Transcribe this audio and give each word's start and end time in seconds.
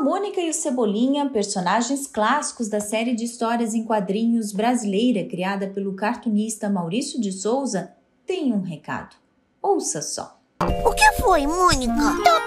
Mônica 0.00 0.40
e 0.40 0.48
o 0.48 0.54
Cebolinha, 0.54 1.28
personagens 1.28 2.06
clássicos 2.06 2.68
da 2.68 2.80
série 2.80 3.14
de 3.14 3.24
histórias 3.24 3.74
em 3.74 3.84
quadrinhos 3.84 4.50
brasileira 4.50 5.28
criada 5.28 5.68
pelo 5.68 5.94
cartunista 5.94 6.70
Maurício 6.70 7.20
de 7.20 7.30
Souza, 7.30 7.92
têm 8.24 8.50
um 8.50 8.62
recado. 8.62 9.14
Ouça 9.60 10.00
só. 10.00 10.40
O 10.86 10.94
que 10.94 11.12
foi, 11.20 11.46
Mônica? 11.46 11.92
Tô 12.24 12.44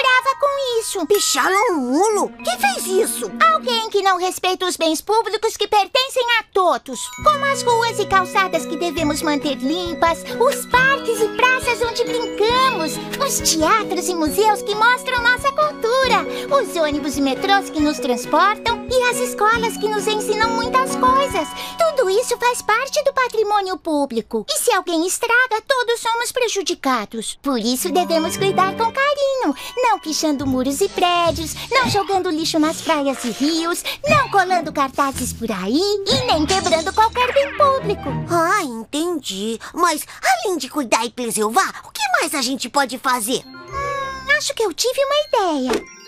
isso. 0.79 1.05
Picharam 1.05 1.55
um 1.71 1.76
mulo? 1.76 2.32
Quem 2.44 2.60
fez 2.60 2.86
isso? 2.86 3.32
Alguém 3.54 3.89
que 3.89 4.02
não 4.02 4.18
respeita 4.18 4.66
os 4.66 4.77
bens 4.77 5.02
públicos 5.02 5.57
que 5.57 5.68
pertencem 5.68 6.23
a 6.39 6.44
todos. 6.54 7.00
Como 7.23 7.45
as 7.45 7.62
ruas 7.64 8.00
e 8.00 8.05
calçadas 8.05 8.66
que 8.66 8.77
devemos 8.77 9.21
manter 9.21 9.55
limpas, 9.55 10.23
os 10.39 10.66
parques 10.68 11.20
e 11.21 11.27
praças 11.30 11.81
onde 11.81 12.04
brincamos, 12.04 12.94
os 13.26 13.50
teatros 13.50 14.09
e 14.09 14.16
museus 14.16 14.62
que 14.62 14.76
mostram 14.76 15.21
nossa 15.21 15.52
cultura, 15.52 16.26
os 16.59 16.76
ônibus 16.76 17.17
e 17.17 17.22
metrôs 17.22 17.70
que 17.70 17.80
nos 17.80 17.99
transportam 17.99 18.82
e 18.89 19.04
as 19.09 19.17
escolas 19.17 19.77
que 19.77 19.88
nos 19.88 20.08
ensinam 20.08 20.52
muitas 20.52 20.95
coisas. 20.95 21.48
Tudo 21.77 22.09
isso 22.09 22.38
faz 22.38 22.62
parte 22.62 23.03
do 23.03 23.13
patrimônio 23.13 23.77
público. 23.77 24.45
E 24.49 24.59
se 24.59 24.71
alguém 24.71 25.05
estraga, 25.08 25.62
todos 25.67 25.99
somos 25.99 26.31
prejudicados. 26.31 27.38
Por 27.41 27.59
isso 27.59 27.91
devemos 27.91 28.38
cuidar 28.38 28.75
com 28.75 28.91
carinho, 28.91 29.55
não 29.77 29.99
pichando 29.99 30.45
muros 30.45 30.81
e 30.81 30.89
prédios, 30.89 31.53
não 31.72 31.89
jogando 31.89 32.30
lixo 32.30 32.59
nas 32.59 32.81
praias 32.81 33.23
e 33.23 33.31
rios, 33.31 33.84
não 34.08 34.30
colando 34.30 34.73
cartazes 34.73 35.34
por 35.34 35.52
aí 35.52 35.80
e 35.80 36.25
nem 36.25 36.45
quebrando 36.45 36.94
qualquer 36.94 37.31
bem 37.34 37.55
público. 37.58 38.09
Ah, 38.30 38.63
entendi. 38.63 39.59
Mas, 39.73 40.05
além 40.22 40.58
de 40.58 40.70
cuidar 40.70 41.05
e 41.05 41.09
preservar, 41.11 41.84
o 41.86 41.91
que 41.91 42.02
mais 42.20 42.34
a 42.34 42.41
gente 42.41 42.70
pode 42.70 42.97
fazer? 42.97 43.44
Hum, 43.45 44.38
acho 44.38 44.53
que 44.53 44.63
eu 44.63 44.73
tive 44.73 45.00
uma 45.03 45.70
ideia. 45.70 46.02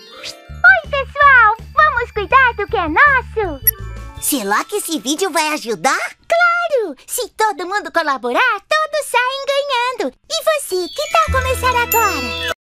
Oi, 0.76 0.90
pessoal! 0.90 1.56
Vamos 1.74 2.10
cuidar 2.10 2.52
do 2.54 2.66
que 2.66 2.76
é 2.76 2.88
nosso? 2.88 3.64
Será 4.20 4.62
que 4.64 4.76
esse 4.76 4.98
vídeo 4.98 5.30
vai 5.30 5.48
ajudar? 5.54 6.16
Claro! 6.28 6.94
Se 7.06 7.28
todo 7.30 7.66
mundo 7.66 7.90
colaborar, 7.90 8.60
todos 8.68 9.06
saem 9.06 9.46
ganhando. 9.46 10.14
E 10.28 10.44
você, 10.44 10.88
que 10.88 11.02
tal 11.10 11.40
começar 11.40 11.82
agora? 11.82 12.52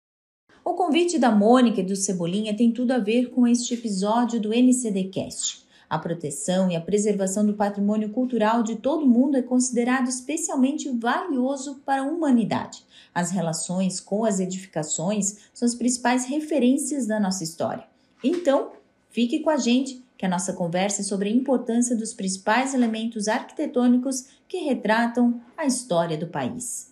O 0.63 0.75
convite 0.75 1.19
da 1.19 1.29
Mônica 1.31 1.81
e 1.81 1.85
do 1.85 1.95
Cebolinha 1.95 2.55
tem 2.55 2.71
tudo 2.71 2.91
a 2.91 2.99
ver 2.99 3.31
com 3.31 3.45
este 3.45 3.73
episódio 3.73 4.39
do 4.39 4.53
NCDcast. 4.53 5.65
A 5.89 5.99
proteção 5.99 6.71
e 6.71 6.75
a 6.75 6.81
preservação 6.81 7.45
do 7.45 7.55
patrimônio 7.55 8.09
cultural 8.09 8.63
de 8.63 8.77
todo 8.77 9.05
mundo 9.05 9.35
é 9.35 9.41
considerado 9.41 10.07
especialmente 10.07 10.89
valioso 10.89 11.81
para 11.85 12.01
a 12.01 12.05
humanidade. 12.05 12.85
As 13.13 13.31
relações 13.31 13.99
com 13.99 14.23
as 14.23 14.39
edificações 14.39 15.49
são 15.53 15.65
as 15.65 15.75
principais 15.75 16.25
referências 16.25 17.05
da 17.05 17.19
nossa 17.19 17.43
história. 17.43 17.94
Então, 18.27 18.71
fique 19.11 19.41
com 19.41 19.51
a 19.51 19.57
gente 19.57 20.03
que 20.17 20.25
a 20.25 20.29
nossa 20.29 20.51
conversa 20.51 21.01
é 21.01 21.03
sobre 21.03 21.29
a 21.29 21.31
importância 21.31 21.95
dos 21.95 22.11
principais 22.11 22.73
elementos 22.73 23.27
arquitetônicos 23.27 24.25
que 24.47 24.57
retratam 24.65 25.39
a 25.55 25.63
história 25.63 26.17
do 26.17 26.25
país. 26.25 26.91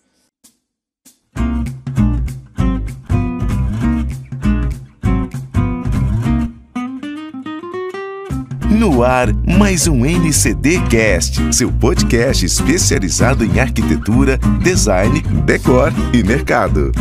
No 8.69 9.01
ar, 9.01 9.33
mais 9.57 9.87
um 9.87 10.05
NCD 10.05 10.87
Cast, 10.87 11.55
seu 11.55 11.71
podcast 11.71 12.45
especializado 12.45 13.43
em 13.43 13.59
arquitetura, 13.59 14.37
design, 14.61 15.19
decor 15.47 15.91
e 16.13 16.21
mercado. 16.21 16.91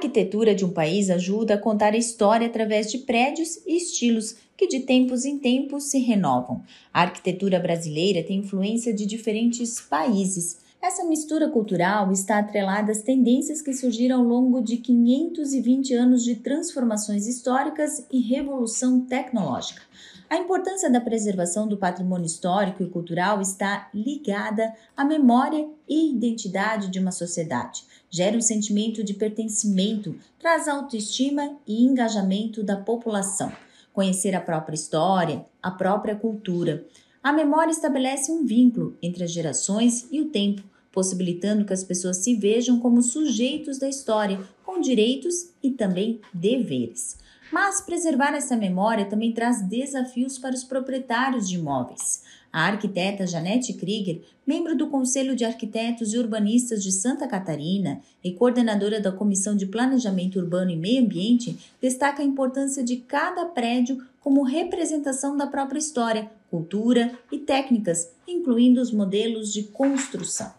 Arquitetura 0.00 0.54
de 0.54 0.64
um 0.64 0.70
país 0.70 1.10
ajuda 1.10 1.52
a 1.52 1.58
contar 1.58 1.92
a 1.92 1.98
história 1.98 2.46
através 2.46 2.90
de 2.90 2.96
prédios 3.00 3.58
e 3.66 3.76
estilos 3.76 4.34
que 4.56 4.66
de 4.66 4.80
tempos 4.80 5.26
em 5.26 5.38
tempos 5.38 5.90
se 5.90 5.98
renovam. 5.98 6.62
A 6.90 7.02
arquitetura 7.02 7.60
brasileira 7.60 8.22
tem 8.22 8.38
influência 8.38 8.94
de 8.94 9.04
diferentes 9.04 9.78
países 9.78 10.56
essa 10.82 11.04
mistura 11.04 11.46
cultural 11.46 12.10
está 12.10 12.38
atrelada 12.38 12.90
às 12.90 13.02
tendências 13.02 13.60
que 13.60 13.74
surgiram 13.74 14.20
ao 14.20 14.24
longo 14.24 14.62
de 14.62 14.78
520 14.78 15.92
anos 15.92 16.24
de 16.24 16.36
transformações 16.36 17.26
históricas 17.26 18.06
e 18.10 18.18
revolução 18.18 18.98
tecnológica. 19.02 19.82
A 20.30 20.38
importância 20.38 20.90
da 20.90 20.98
preservação 20.98 21.68
do 21.68 21.76
patrimônio 21.76 22.24
histórico 22.24 22.82
e 22.82 22.88
cultural 22.88 23.42
está 23.42 23.90
ligada 23.92 24.72
à 24.96 25.04
memória 25.04 25.68
e 25.86 26.14
identidade 26.14 26.88
de 26.88 26.98
uma 26.98 27.12
sociedade. 27.12 27.84
Gera 28.10 28.36
um 28.36 28.40
sentimento 28.40 29.04
de 29.04 29.14
pertencimento, 29.14 30.16
traz 30.36 30.66
autoestima 30.66 31.56
e 31.64 31.84
engajamento 31.84 32.60
da 32.60 32.76
população. 32.76 33.52
Conhecer 33.92 34.34
a 34.34 34.40
própria 34.40 34.74
história, 34.74 35.46
a 35.62 35.70
própria 35.70 36.16
cultura. 36.16 36.84
A 37.22 37.32
memória 37.32 37.70
estabelece 37.70 38.32
um 38.32 38.44
vínculo 38.44 38.96
entre 39.00 39.22
as 39.22 39.30
gerações 39.30 40.08
e 40.10 40.20
o 40.20 40.30
tempo, 40.30 40.62
possibilitando 40.90 41.64
que 41.64 41.72
as 41.72 41.84
pessoas 41.84 42.16
se 42.16 42.34
vejam 42.34 42.80
como 42.80 43.00
sujeitos 43.00 43.78
da 43.78 43.88
história, 43.88 44.40
com 44.64 44.80
direitos 44.80 45.50
e 45.62 45.70
também 45.70 46.20
deveres. 46.34 47.16
Mas 47.52 47.80
preservar 47.80 48.34
essa 48.34 48.56
memória 48.56 49.06
também 49.06 49.32
traz 49.32 49.62
desafios 49.62 50.38
para 50.38 50.54
os 50.54 50.64
proprietários 50.64 51.48
de 51.48 51.56
imóveis. 51.56 52.22
A 52.52 52.66
arquiteta 52.66 53.26
Janete 53.26 53.72
Krieger, 53.74 54.22
membro 54.44 54.76
do 54.76 54.88
Conselho 54.88 55.36
de 55.36 55.44
Arquitetos 55.44 56.12
e 56.12 56.18
Urbanistas 56.18 56.82
de 56.82 56.90
Santa 56.90 57.28
Catarina 57.28 58.00
e 58.24 58.32
coordenadora 58.32 59.00
da 59.00 59.12
Comissão 59.12 59.56
de 59.56 59.66
Planejamento 59.66 60.38
Urbano 60.38 60.70
e 60.70 60.76
Meio 60.76 61.04
Ambiente, 61.04 61.56
destaca 61.80 62.22
a 62.22 62.26
importância 62.26 62.82
de 62.82 62.96
cada 62.96 63.44
prédio 63.46 64.04
como 64.20 64.42
representação 64.42 65.36
da 65.36 65.46
própria 65.46 65.78
história, 65.78 66.30
cultura 66.50 67.12
e 67.30 67.38
técnicas, 67.38 68.10
incluindo 68.26 68.80
os 68.80 68.92
modelos 68.92 69.52
de 69.52 69.62
construção. 69.64 70.52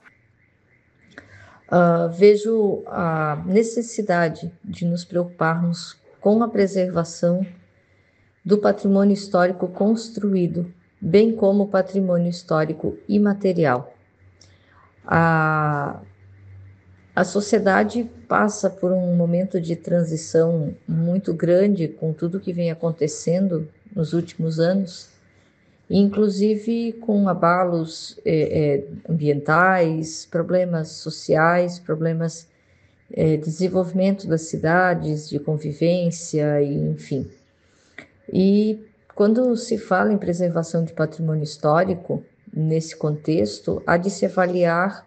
Uh, 1.67 2.09
vejo 2.11 2.83
a 2.87 3.41
necessidade 3.45 4.51
de 4.63 4.85
nos 4.85 5.05
preocuparmos 5.05 5.97
com 6.19 6.43
a 6.43 6.47
preservação 6.47 7.45
do 8.43 8.57
patrimônio 8.57 9.13
histórico 9.13 9.67
construído, 9.67 10.73
bem 11.01 11.35
como 11.35 11.67
patrimônio 11.67 12.29
histórico 12.29 12.97
imaterial. 13.09 13.93
A, 15.05 15.99
a 17.15 17.23
sociedade 17.23 18.09
passa 18.27 18.69
por 18.69 18.91
um 18.91 19.15
momento 19.15 19.59
de 19.59 19.75
transição 19.75 20.75
muito 20.87 21.33
grande 21.33 21.87
com 21.87 22.13
tudo 22.13 22.39
que 22.39 22.53
vem 22.53 22.69
acontecendo 22.69 23.67
nos 23.95 24.13
últimos 24.13 24.59
anos 24.59 25.11
inclusive 25.91 26.93
com 26.93 27.27
abalos 27.27 28.17
é, 28.23 28.75
é, 28.77 29.11
ambientais, 29.11 30.25
problemas 30.25 30.87
sociais, 30.89 31.79
problemas 31.79 32.47
de 33.13 33.35
desenvolvimento 33.35 34.25
das 34.25 34.43
cidades, 34.43 35.29
de 35.29 35.37
convivência, 35.37 36.61
e, 36.61 36.73
enfim. 36.73 37.29
E 38.31 38.79
quando 39.21 39.55
se 39.55 39.77
fala 39.77 40.11
em 40.11 40.17
preservação 40.17 40.83
de 40.83 40.93
patrimônio 40.93 41.43
histórico, 41.43 42.25
nesse 42.51 42.95
contexto, 42.95 43.79
há 43.85 43.95
de 43.95 44.09
se 44.09 44.25
avaliar 44.25 45.05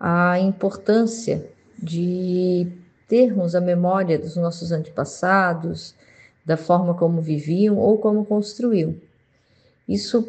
a 0.00 0.40
importância 0.40 1.46
de 1.76 2.72
termos 3.06 3.54
a 3.54 3.60
memória 3.60 4.18
dos 4.18 4.34
nossos 4.36 4.72
antepassados, 4.72 5.94
da 6.42 6.56
forma 6.56 6.94
como 6.94 7.20
viviam 7.20 7.76
ou 7.76 7.98
como 7.98 8.24
construíam. 8.24 8.96
Isso 9.86 10.26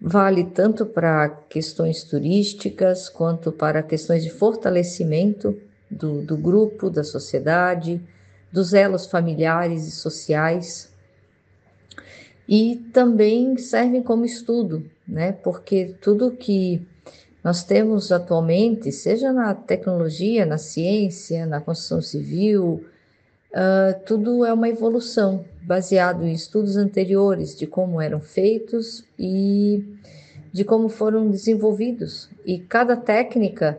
vale 0.00 0.42
tanto 0.42 0.84
para 0.84 1.28
questões 1.28 2.02
turísticas 2.02 3.08
quanto 3.08 3.52
para 3.52 3.84
questões 3.84 4.24
de 4.24 4.30
fortalecimento 4.30 5.56
do, 5.88 6.22
do 6.22 6.36
grupo, 6.36 6.90
da 6.90 7.04
sociedade, 7.04 8.02
dos 8.50 8.74
elos 8.74 9.06
familiares 9.06 9.86
e 9.86 9.92
sociais. 9.92 10.87
E 12.48 12.76
também 12.92 13.58
servem 13.58 14.02
como 14.02 14.24
estudo, 14.24 14.88
né? 15.06 15.32
Porque 15.32 15.94
tudo 16.00 16.30
que 16.30 16.80
nós 17.44 17.62
temos 17.62 18.10
atualmente, 18.10 18.90
seja 18.90 19.32
na 19.32 19.54
tecnologia, 19.54 20.46
na 20.46 20.58
ciência, 20.58 21.44
na 21.44 21.60
construção 21.60 22.00
civil, 22.00 22.84
uh, 23.52 24.00
tudo 24.06 24.44
é 24.44 24.52
uma 24.52 24.68
evolução 24.68 25.44
baseado 25.62 26.24
em 26.24 26.32
estudos 26.32 26.76
anteriores 26.76 27.54
de 27.54 27.66
como 27.66 28.00
eram 28.00 28.20
feitos 28.20 29.04
e 29.18 29.84
de 30.50 30.64
como 30.64 30.88
foram 30.88 31.30
desenvolvidos. 31.30 32.30
E 32.46 32.58
cada 32.58 32.96
técnica 32.96 33.78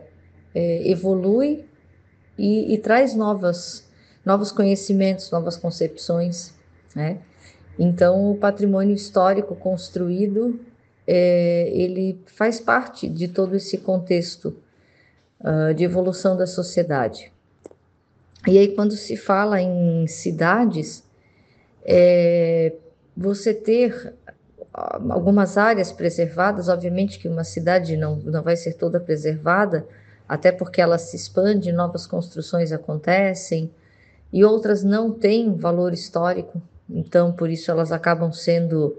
é, 0.54 0.88
evolui 0.88 1.64
e, 2.38 2.72
e, 2.72 2.78
traz 2.78 3.14
novas, 3.14 3.84
novos 4.24 4.52
conhecimentos, 4.52 5.30
novas 5.30 5.56
concepções. 5.56 6.54
Né? 6.94 7.18
Então, 7.82 8.30
o 8.30 8.36
patrimônio 8.36 8.94
histórico 8.94 9.56
construído 9.56 10.60
é, 11.06 11.70
ele 11.72 12.22
faz 12.26 12.60
parte 12.60 13.08
de 13.08 13.26
todo 13.26 13.56
esse 13.56 13.78
contexto 13.78 14.54
uh, 15.40 15.72
de 15.72 15.82
evolução 15.82 16.36
da 16.36 16.46
sociedade. 16.46 17.32
E 18.46 18.58
aí, 18.58 18.68
quando 18.74 18.92
se 18.92 19.16
fala 19.16 19.62
em 19.62 20.06
cidades, 20.06 21.02
é, 21.82 22.74
você 23.16 23.54
ter 23.54 24.12
algumas 24.74 25.56
áreas 25.56 25.90
preservadas, 25.90 26.68
obviamente 26.68 27.18
que 27.18 27.28
uma 27.28 27.44
cidade 27.44 27.96
não, 27.96 28.16
não 28.16 28.42
vai 28.42 28.56
ser 28.56 28.74
toda 28.74 29.00
preservada, 29.00 29.86
até 30.28 30.52
porque 30.52 30.82
ela 30.82 30.98
se 30.98 31.16
expande, 31.16 31.72
novas 31.72 32.06
construções 32.06 32.72
acontecem, 32.72 33.70
e 34.30 34.44
outras 34.44 34.84
não 34.84 35.10
têm 35.10 35.56
valor 35.56 35.94
histórico, 35.94 36.60
então 36.92 37.32
por 37.32 37.50
isso 37.50 37.70
elas 37.70 37.92
acabam 37.92 38.32
sendo 38.32 38.96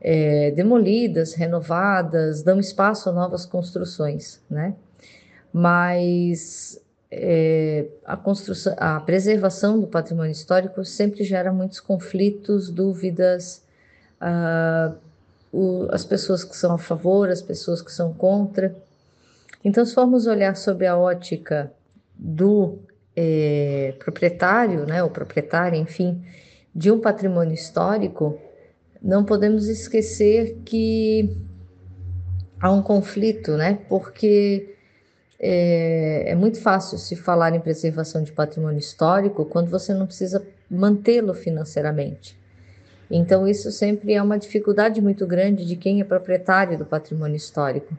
é, 0.00 0.50
demolidas, 0.50 1.34
renovadas, 1.34 2.42
dão 2.42 2.58
espaço 2.58 3.08
a 3.08 3.12
novas 3.12 3.46
construções, 3.46 4.40
né? 4.50 4.74
Mas 5.52 6.80
é, 7.10 7.86
a 8.04 8.16
construção, 8.16 8.74
a 8.78 8.98
preservação 9.00 9.78
do 9.78 9.86
patrimônio 9.86 10.32
histórico 10.32 10.84
sempre 10.84 11.22
gera 11.24 11.52
muitos 11.52 11.78
conflitos, 11.78 12.70
dúvidas, 12.70 13.62
uh, 14.20 14.96
o, 15.52 15.88
as 15.90 16.04
pessoas 16.04 16.42
que 16.42 16.56
são 16.56 16.74
a 16.74 16.78
favor, 16.78 17.28
as 17.28 17.42
pessoas 17.42 17.82
que 17.82 17.92
são 17.92 18.14
contra. 18.14 18.74
Então, 19.62 19.84
se 19.84 19.94
formos 19.94 20.26
olhar 20.26 20.56
sobre 20.56 20.86
a 20.86 20.96
ótica 20.96 21.70
do 22.14 22.78
é, 23.14 23.94
proprietário, 23.98 24.86
né, 24.86 25.02
o 25.02 25.10
proprietário, 25.10 25.78
enfim, 25.78 26.24
de 26.74 26.90
um 26.90 27.00
patrimônio 27.00 27.54
histórico, 27.54 28.38
não 29.02 29.24
podemos 29.24 29.68
esquecer 29.68 30.58
que 30.64 31.36
há 32.60 32.70
um 32.70 32.82
conflito, 32.82 33.56
né? 33.56 33.78
Porque 33.88 34.74
é, 35.38 36.30
é, 36.30 36.34
muito 36.34 36.60
fácil 36.60 36.96
se 36.96 37.16
falar 37.16 37.54
em 37.54 37.60
preservação 37.60 38.22
de 38.22 38.30
patrimônio 38.32 38.78
histórico 38.78 39.44
quando 39.44 39.68
você 39.68 39.92
não 39.92 40.06
precisa 40.06 40.46
mantê-lo 40.70 41.34
financeiramente. 41.34 42.40
Então, 43.10 43.46
isso 43.46 43.70
sempre 43.70 44.14
é 44.14 44.22
uma 44.22 44.38
dificuldade 44.38 45.02
muito 45.02 45.26
grande 45.26 45.66
de 45.66 45.76
quem 45.76 46.00
é 46.00 46.04
proprietário 46.04 46.78
do 46.78 46.86
patrimônio 46.86 47.36
histórico. 47.36 47.92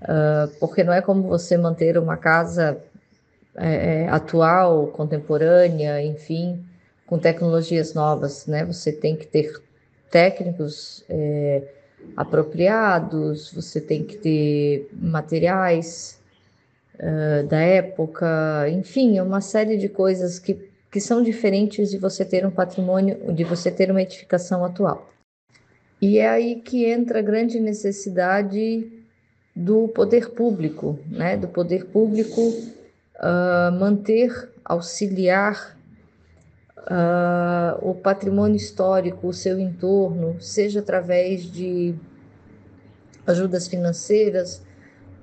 Uh, 0.00 0.48
porque 0.60 0.84
não 0.84 0.92
é 0.92 1.02
como 1.02 1.24
você 1.24 1.58
manter 1.58 1.98
uma 1.98 2.16
casa 2.16 2.78
é, 3.54 4.08
atual, 4.08 4.86
contemporânea, 4.88 6.02
enfim, 6.02 6.64
com 7.06 7.18
tecnologias 7.18 7.94
novas, 7.94 8.46
né? 8.46 8.64
Você 8.64 8.92
tem 8.92 9.16
que 9.16 9.26
ter 9.26 9.60
técnicos 10.10 11.04
é, 11.08 11.62
apropriados, 12.16 13.52
você 13.52 13.80
tem 13.80 14.04
que 14.04 14.16
ter 14.16 14.88
materiais 14.92 16.20
uh, 16.94 17.46
da 17.46 17.60
época, 17.60 18.68
enfim, 18.68 19.18
é 19.18 19.22
uma 19.22 19.40
série 19.40 19.76
de 19.76 19.88
coisas 19.88 20.38
que, 20.38 20.70
que 20.90 21.00
são 21.00 21.22
diferentes 21.22 21.90
de 21.90 21.98
você 21.98 22.24
ter 22.24 22.46
um 22.46 22.50
patrimônio, 22.50 23.32
de 23.32 23.44
você 23.44 23.70
ter 23.70 23.90
uma 23.90 24.02
edificação 24.02 24.64
atual. 24.64 25.10
E 26.00 26.18
é 26.18 26.28
aí 26.28 26.56
que 26.56 26.84
entra 26.84 27.20
a 27.20 27.22
grande 27.22 27.58
necessidade 27.58 28.86
do 29.56 29.88
poder 29.88 30.30
público, 30.30 30.98
né? 31.08 31.36
Do 31.36 31.48
poder 31.48 31.86
público 31.86 32.40
uh, 32.40 33.72
manter, 33.72 34.50
auxiliar 34.64 35.73
uh, 36.84 37.88
o 37.88 37.94
patrimônio 37.94 38.56
histórico, 38.56 39.28
o 39.28 39.32
seu 39.32 39.58
entorno, 39.58 40.40
seja 40.40 40.80
através 40.80 41.42
de 41.42 41.94
ajudas 43.26 43.66
financeiras, 43.66 44.62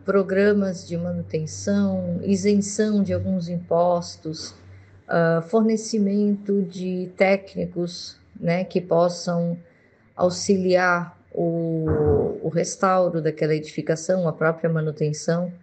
programas 0.04 0.88
de 0.88 0.98
manutenção, 0.98 2.20
isenção 2.24 3.04
de 3.04 3.14
alguns 3.14 3.48
impostos, 3.48 4.52
uh, 5.08 5.42
fornecimento 5.44 6.64
de 6.64 7.12
técnicos 7.16 8.18
né, 8.40 8.64
que 8.64 8.82
possam 8.82 9.58
auxiliar 10.16 11.18
o, 11.32 12.40
o 12.42 12.50
restauro 12.50 13.22
daquela 13.22 13.56
edificação, 13.56 14.28
a 14.28 14.34
própria 14.34 14.70
manutenção. 14.70 15.54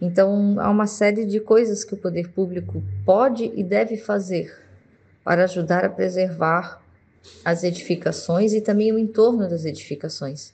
Então, 0.00 0.56
há 0.58 0.70
uma 0.70 0.86
série 0.86 1.24
de 1.24 1.38
coisas 1.38 1.84
que 1.84 1.94
o 1.94 1.96
poder 1.96 2.28
público 2.30 2.82
pode 3.04 3.52
e 3.54 3.62
deve 3.62 3.96
fazer 3.96 4.63
para 5.24 5.44
ajudar 5.44 5.84
a 5.84 5.88
preservar 5.88 6.80
as 7.44 7.64
edificações 7.64 8.52
e 8.52 8.60
também 8.60 8.92
o 8.92 8.98
entorno 8.98 9.48
das 9.48 9.64
edificações. 9.64 10.52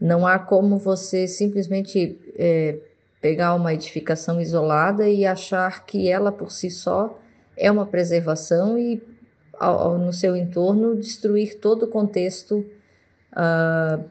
Não 0.00 0.26
há 0.26 0.38
como 0.38 0.76
você 0.76 1.28
simplesmente 1.28 2.18
é, 2.36 2.78
pegar 3.20 3.54
uma 3.54 3.72
edificação 3.72 4.40
isolada 4.40 5.08
e 5.08 5.24
achar 5.24 5.86
que 5.86 6.08
ela 6.08 6.32
por 6.32 6.50
si 6.50 6.68
só 6.70 7.18
é 7.56 7.70
uma 7.70 7.86
preservação 7.86 8.76
e 8.76 9.00
ao, 9.58 9.78
ao, 9.78 9.98
no 9.98 10.12
seu 10.12 10.36
entorno 10.36 10.96
destruir 10.96 11.58
todo 11.58 11.84
o 11.84 11.88
contexto 11.88 12.66
uh, 13.32 14.04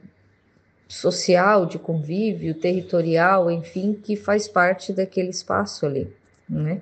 social, 0.87 1.65
de 1.65 1.77
convívio, 1.77 2.53
territorial, 2.53 3.51
enfim, 3.51 3.93
que 3.93 4.15
faz 4.15 4.47
parte 4.47 4.93
daquele 4.93 5.29
espaço 5.29 5.85
ali, 5.85 6.11
né? 6.47 6.81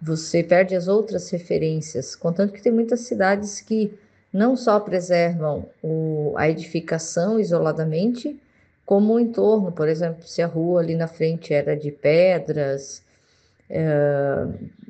Você 0.00 0.42
perde 0.42 0.74
as 0.74 0.88
outras 0.88 1.28
referências. 1.30 2.14
Contanto 2.14 2.52
que 2.52 2.62
tem 2.62 2.72
muitas 2.72 3.00
cidades 3.00 3.60
que 3.60 3.98
não 4.32 4.56
só 4.56 4.78
preservam 4.78 5.68
o, 5.82 6.34
a 6.36 6.48
edificação 6.48 7.40
isoladamente, 7.40 8.40
como 8.84 9.14
o 9.14 9.20
entorno, 9.20 9.72
por 9.72 9.88
exemplo, 9.88 10.26
se 10.26 10.40
a 10.40 10.46
rua 10.46 10.80
ali 10.80 10.94
na 10.94 11.08
frente 11.08 11.52
era 11.52 11.76
de 11.76 11.90
pedras, 11.90 13.02
é, 13.68 14.46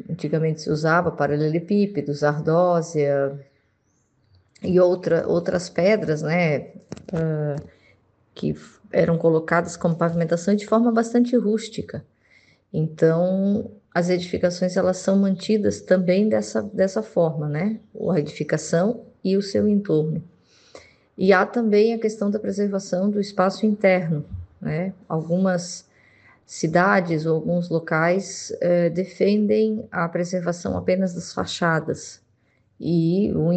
antigamente 0.08 0.60
se 0.60 0.70
usava 0.70 1.10
paralelepípedos, 1.10 2.22
ardósia 2.22 3.38
e 4.62 4.78
outra, 4.78 5.26
outras 5.26 5.69
pedras, 5.69 6.22
né, 6.22 6.56
é, 6.56 7.56
que 8.34 8.55
eram 8.93 9.19
colocadas 9.19 9.76
como 9.76 9.96
pavimentação 9.96 10.55
de 10.55 10.66
forma 10.66 10.93
bastante 10.93 11.37
rústica. 11.37 12.05
Então, 12.72 13.70
as 13.99 14.09
edificações 14.09 14.77
elas 14.77 14.99
são 14.99 15.19
mantidas 15.19 15.81
também 15.81 16.29
dessa, 16.29 16.62
dessa 16.62 17.03
forma, 17.03 17.49
né? 17.49 17.81
A 18.09 18.21
edificação 18.21 19.06
e 19.25 19.37
o 19.37 19.43
seu 19.43 19.67
entorno. 19.67 20.23
E 21.17 21.33
há 21.33 21.45
também 21.45 21.93
a 21.93 21.99
questão 21.99 22.31
da 22.31 22.39
preservação 22.39 23.11
do 23.11 23.19
espaço 23.21 23.67
interno, 23.67 24.25
né? 24.61 24.95
Algumas 25.09 25.85
cidades 26.47 27.27
ou 27.27 27.35
alguns 27.35 27.69
locais 27.69 28.56
eh, 28.61 28.89
defendem 28.89 29.85
a 29.91 30.09
preservação 30.09 30.77
apenas 30.77 31.12
das 31.12 31.35
fachadas 31.35 32.23
e 32.79 33.33
o, 33.35 33.51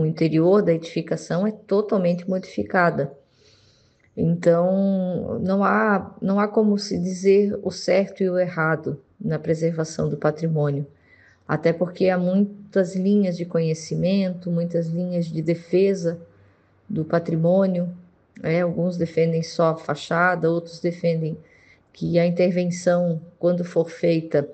o 0.00 0.06
interior 0.06 0.62
da 0.62 0.72
edificação 0.72 1.46
é 1.46 1.52
totalmente 1.52 2.26
modificada. 2.26 3.12
Então, 4.16 5.38
não 5.40 5.62
há, 5.62 6.16
não 6.22 6.40
há 6.40 6.48
como 6.48 6.78
se 6.78 6.98
dizer 6.98 7.60
o 7.62 7.70
certo 7.70 8.22
e 8.22 8.30
o 8.30 8.38
errado 8.38 8.98
na 9.20 9.38
preservação 9.38 10.08
do 10.08 10.16
patrimônio, 10.16 10.86
até 11.46 11.72
porque 11.72 12.08
há 12.08 12.16
muitas 12.16 12.94
linhas 12.94 13.36
de 13.36 13.44
conhecimento, 13.44 14.50
muitas 14.50 14.86
linhas 14.86 15.26
de 15.26 15.42
defesa 15.42 16.20
do 16.88 17.04
patrimônio. 17.04 17.92
É, 18.42 18.60
alguns 18.60 18.96
defendem 18.96 19.42
só 19.42 19.70
a 19.70 19.76
fachada, 19.76 20.50
outros 20.50 20.80
defendem 20.80 21.36
que 21.92 22.18
a 22.18 22.26
intervenção, 22.26 23.20
quando 23.38 23.64
for 23.64 23.90
feita, 23.90 24.48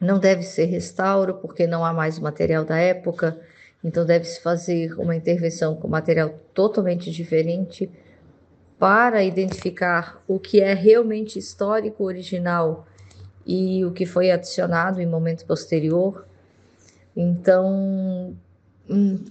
não 0.00 0.18
deve 0.18 0.42
ser 0.42 0.64
restauro, 0.64 1.34
porque 1.34 1.66
não 1.66 1.84
há 1.84 1.92
mais 1.92 2.18
material 2.18 2.64
da 2.64 2.78
época, 2.78 3.38
então 3.82 4.04
deve-se 4.04 4.40
fazer 4.40 4.98
uma 4.98 5.16
intervenção 5.16 5.74
com 5.76 5.88
material 5.88 6.34
totalmente 6.52 7.10
diferente 7.10 7.90
para 8.78 9.22
identificar 9.22 10.22
o 10.26 10.38
que 10.38 10.60
é 10.60 10.74
realmente 10.74 11.38
histórico 11.38 12.04
original 12.04 12.86
e 13.50 13.84
o 13.84 13.90
que 13.90 14.06
foi 14.06 14.30
adicionado 14.30 15.02
em 15.02 15.06
momento 15.06 15.44
posterior. 15.44 16.24
Então, 17.16 18.36
hum, 18.88 19.24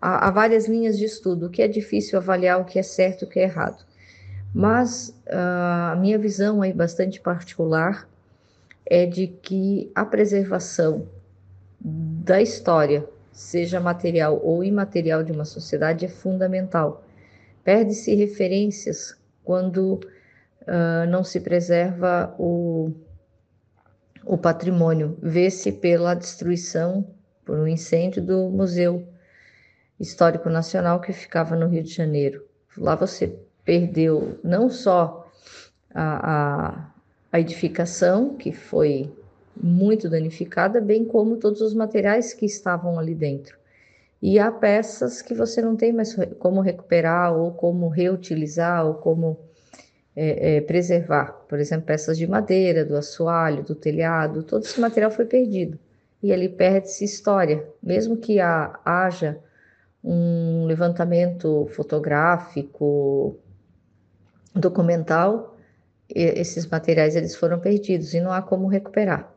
há, 0.00 0.26
há, 0.26 0.30
várias 0.32 0.66
linhas 0.66 0.98
de 0.98 1.04
estudo, 1.04 1.46
o 1.46 1.50
que 1.50 1.62
é 1.62 1.68
difícil 1.68 2.18
avaliar 2.18 2.60
o 2.60 2.64
que 2.64 2.80
é 2.80 2.82
certo 2.82 3.22
e 3.22 3.24
o 3.26 3.28
que 3.28 3.38
é 3.38 3.44
errado. 3.44 3.84
Mas 4.52 5.10
uh, 5.28 5.92
a 5.92 5.96
minha 6.00 6.18
visão 6.18 6.62
aí 6.62 6.72
bastante 6.72 7.20
particular 7.20 8.08
é 8.84 9.06
de 9.06 9.28
que 9.28 9.88
a 9.94 10.04
preservação 10.04 11.06
da 11.80 12.42
história, 12.42 13.08
seja 13.30 13.78
material 13.78 14.40
ou 14.42 14.64
imaterial 14.64 15.22
de 15.22 15.30
uma 15.30 15.44
sociedade, 15.44 16.04
é 16.04 16.08
fundamental. 16.08 17.04
Perde-se 17.62 18.16
referências 18.16 19.16
quando 19.44 20.00
uh, 20.62 21.08
não 21.08 21.22
se 21.22 21.38
preserva 21.38 22.34
o 22.36 22.92
o 24.24 24.36
patrimônio, 24.36 25.16
vê-se 25.22 25.72
pela 25.72 26.14
destruição 26.14 27.06
por 27.44 27.58
um 27.58 27.66
incêndio 27.66 28.22
do 28.22 28.48
Museu 28.48 29.06
Histórico 29.98 30.48
Nacional 30.48 31.00
que 31.00 31.12
ficava 31.12 31.56
no 31.56 31.68
Rio 31.68 31.82
de 31.82 31.92
Janeiro. 31.92 32.44
Lá 32.76 32.94
você 32.94 33.38
perdeu 33.64 34.38
não 34.42 34.70
só 34.70 35.30
a, 35.94 36.32
a, 36.32 36.90
a 37.32 37.40
edificação, 37.40 38.36
que 38.36 38.52
foi 38.52 39.12
muito 39.56 40.08
danificada, 40.08 40.80
bem 40.80 41.04
como 41.04 41.36
todos 41.36 41.60
os 41.60 41.74
materiais 41.74 42.32
que 42.32 42.46
estavam 42.46 42.98
ali 42.98 43.14
dentro. 43.14 43.58
E 44.22 44.38
há 44.38 44.50
peças 44.50 45.22
que 45.22 45.34
você 45.34 45.62
não 45.62 45.76
tem 45.76 45.92
mais 45.92 46.14
como 46.38 46.60
recuperar, 46.60 47.34
ou 47.34 47.52
como 47.52 47.88
reutilizar, 47.88 48.86
ou 48.86 48.94
como 48.94 49.38
é, 50.14 50.56
é, 50.56 50.60
preservar. 50.60 51.32
Por 51.48 51.58
exemplo, 51.58 51.86
peças 51.86 52.18
de 52.18 52.26
madeira, 52.26 52.84
do 52.84 52.96
assoalho, 52.96 53.62
do 53.62 53.74
telhado, 53.74 54.42
todo 54.42 54.64
esse 54.64 54.80
material 54.80 55.10
foi 55.10 55.24
perdido. 55.24 55.78
E 56.22 56.32
ali 56.32 56.48
perde-se 56.48 57.04
história. 57.04 57.64
Mesmo 57.82 58.16
que 58.16 58.38
haja 58.40 59.38
um 60.02 60.64
levantamento 60.66 61.66
fotográfico, 61.72 63.38
documental, 64.54 65.56
esses 66.08 66.66
materiais 66.66 67.14
eles 67.14 67.36
foram 67.36 67.60
perdidos 67.60 68.14
e 68.14 68.20
não 68.20 68.32
há 68.32 68.42
como 68.42 68.66
recuperar. 68.66 69.32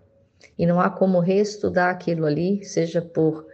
E 0.58 0.66
não 0.66 0.80
há 0.80 0.90
como 0.90 1.20
reestudar 1.20 1.92
aquilo 1.92 2.26
ali, 2.26 2.64
seja 2.66 3.02
por 3.02 3.46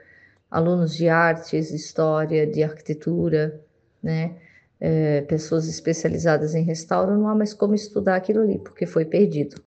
alunos 0.49 0.95
de 0.95 1.07
artes, 1.07 1.71
história, 1.71 2.47
de 2.47 2.63
arquitetura, 2.63 3.61
né? 4.01 4.35
É, 4.81 5.21
pessoas 5.21 5.67
especializadas 5.67 6.55
em 6.55 6.63
restauro, 6.63 7.17
não 7.17 7.27
há 7.27 7.35
mais 7.35 7.53
como 7.53 7.75
estudar 7.75 8.15
aquilo 8.15 8.41
ali, 8.41 8.57
porque 8.59 8.85
foi 8.85 9.03
perdido. 9.03 9.61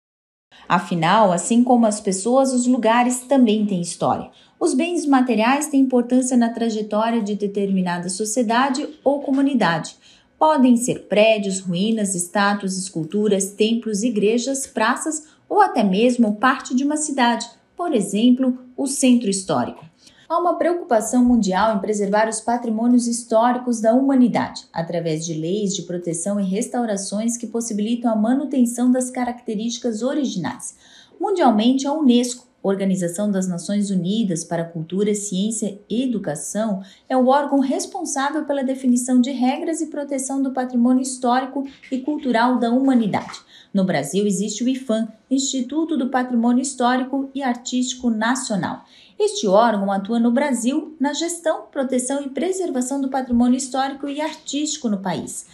Afinal, 0.68 1.32
assim 1.32 1.63
como 1.63 1.86
as 1.86 2.00
pessoas, 2.00 2.53
os 2.53 2.65
lugares 2.65 3.22
também 3.22 3.65
têm 3.65 3.82
história. 3.82 4.30
Os 4.60 4.74
bens 4.74 5.06
materiais 5.06 5.68
têm 5.68 5.82
importância 5.82 6.38
na 6.38 6.50
trajetória 6.50 7.22
de 7.22 7.36
determinada 7.36 8.10
sociedade 8.10 8.88
ou 9.03 9.22
comunidade. 9.22 9.96
Podem 10.38 10.77
ser 10.77 11.08
prédios, 11.08 11.60
ruínas, 11.60 12.15
estátuas, 12.15 12.77
esculturas, 12.77 13.51
templos, 13.51 14.03
igrejas, 14.03 14.65
praças 14.65 15.27
ou 15.50 15.62
até 15.62 15.84
mesmo 15.84 16.36
parte 16.36 16.75
de 16.75 16.84
uma 16.84 16.96
cidade, 16.96 17.46
por 17.75 17.94
exemplo, 17.94 18.58
o 18.77 18.88
centro 18.88 19.30
histórico. 19.30 19.90
Há 20.31 20.39
uma 20.39 20.55
preocupação 20.55 21.25
mundial 21.25 21.75
em 21.75 21.81
preservar 21.81 22.29
os 22.29 22.39
patrimônios 22.39 23.05
históricos 23.05 23.81
da 23.81 23.93
humanidade, 23.93 24.63
através 24.71 25.25
de 25.25 25.33
leis 25.33 25.75
de 25.75 25.81
proteção 25.81 26.39
e 26.39 26.43
restaurações 26.45 27.35
que 27.35 27.45
possibilitam 27.45 28.09
a 28.09 28.15
manutenção 28.15 28.89
das 28.89 29.09
características 29.09 30.01
originais. 30.01 30.77
Mundialmente, 31.19 31.85
a 31.85 31.91
Unesco 31.91 32.47
Organização 32.63 33.32
das 33.32 33.48
Nações 33.48 33.89
Unidas 33.89 34.44
para 34.44 34.63
Cultura, 34.63 35.15
Ciência 35.15 35.80
e 35.89 36.03
Educação 36.03 36.84
é 37.10 37.18
o 37.18 37.27
órgão 37.27 37.60
responsável 37.60 38.46
pela 38.46 38.63
definição 38.63 39.20
de 39.20 39.32
regras 39.32 39.82
e 39.82 39.88
proteção 39.88 40.41
do 40.41 40.51
patrimônio 40.51 41.01
histórico 41.01 41.68
e 41.91 42.00
cultural 42.00 42.60
da 42.60 42.70
humanidade. 42.70 43.39
No 43.74 43.86
Brasil 43.86 44.27
existe 44.27 44.63
o 44.63 44.70
IFAM, 44.70 45.08
Instituto 45.30 45.98
do 45.98 46.10
Patrimônio 46.10 46.62
Histórico 46.62 47.30
e 47.34 47.41
Artístico 47.41 48.10
Nacional. 48.10 48.84
Este 49.18 49.48
órgão 49.48 49.91
atua 49.91 50.20
no 50.20 50.32
Brasil 50.32 50.96
na 51.00 51.13
gestão, 51.13 51.68
proteção 51.72 52.22
e 52.22 52.30
preservação 52.30 53.00
do 53.00 53.10
patrimônio 53.10 53.58
histórico 53.58 54.10
e 54.10 54.20
artístico 54.20 54.89
no 54.89 54.98
país. 54.98 55.46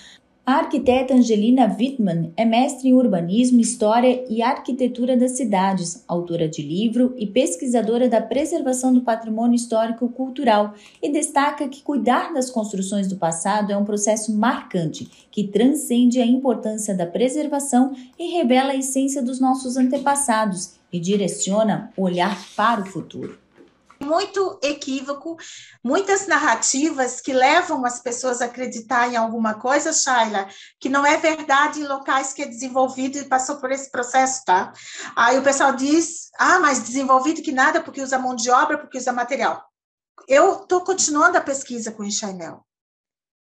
A 0.48 0.60
arquiteta 0.60 1.13
Angelina 1.13 1.66
Wittmann 1.77 2.32
é 2.38 2.46
mestre 2.46 2.88
em 2.88 2.94
urbanismo, 2.94 3.60
história 3.60 4.24
e 4.30 4.42
arquitetura 4.42 5.18
das 5.18 5.32
cidades, 5.32 6.06
autora 6.08 6.48
de 6.48 6.62
livro 6.62 7.13
e 7.18 7.27
pesquisadora 7.27 8.08
da 8.08 8.22
preservação 8.22 8.94
do 8.94 9.01
patrimônio 9.01 9.58
histórico 9.58 10.08
cultural 10.08 10.74
e 11.04 11.12
destaca 11.12 11.68
que 11.68 11.82
cuidar 11.82 12.34
das 12.34 12.50
construções 12.50 13.10
do 13.10 13.18
passado 13.18 13.74
é 13.74 13.77
um 13.77 13.84
processo 13.84 14.34
marcante 14.34 15.27
que 15.30 15.44
transcende 15.44 16.22
a 16.22 16.25
importância 16.25 16.96
da 16.96 17.06
preservação 17.06 17.94
e 18.18 18.32
revela 18.32 18.72
a 18.72 18.77
essência 18.77 19.22
dos 19.22 19.42
nossos 19.42 19.75
antepassados 19.75 20.75
e 20.94 20.98
direciona 20.98 21.92
o 21.98 22.04
olhar 22.04 22.42
para 22.56 22.80
o 22.80 22.86
futuro 22.86 23.47
muito 24.01 24.60
equívoco, 24.63 25.38
muitas 25.84 26.27
narrativas 26.27 27.22
que 27.22 27.34
levam 27.34 27.86
as 27.86 28.00
pessoas 28.00 28.42
a 28.42 28.46
acreditar 28.46 29.08
em 29.08 29.16
alguma 29.16 29.56
coisa, 29.56 29.94
Shaila, 29.94 30.48
que 30.80 30.89
não 30.89 31.06
é 31.06 31.18
verdade 31.18 31.80
em 31.80 31.88
locais 31.88 32.34
que 32.34 32.42
é 32.42 32.46
desenvolvido 32.46 33.18
e 33.18 33.25
passou 33.25 33.58
por 33.58 33.72
esse 33.72 33.92
processo, 33.92 34.44
tá? 34.46 34.74
Aí 35.16 35.38
o 35.38 35.44
pessoal 35.44 35.74
diz, 35.74 36.30
ah, 36.38 36.60
mas 36.60 36.84
desenvolvido 36.84 37.42
que 37.42 37.51
nada, 37.51 37.82
porque 37.82 38.01
usa 38.01 38.20
mão 38.20 38.36
de 38.36 38.50
obra, 38.50 38.77
porque 38.77 38.98
usa 38.98 39.12
material. 39.12 39.63
Eu 40.27 40.62
estou 40.62 40.82
continuando 40.84 41.38
a 41.38 41.42
pesquisa 41.42 41.92
com 41.92 42.04
o 42.04 42.06
Enxaimel. 42.06 42.66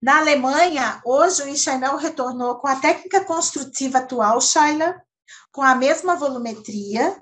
Na 0.00 0.18
Alemanha, 0.18 1.00
hoje 1.04 1.42
o 1.42 1.48
Enxaimel 1.48 1.96
retornou 1.96 2.56
com 2.60 2.68
a 2.68 2.76
técnica 2.76 3.24
construtiva 3.24 3.98
atual, 3.98 4.40
Shaila, 4.40 5.02
com 5.50 5.60
a 5.60 5.74
mesma 5.74 6.14
volumetria, 6.14 7.20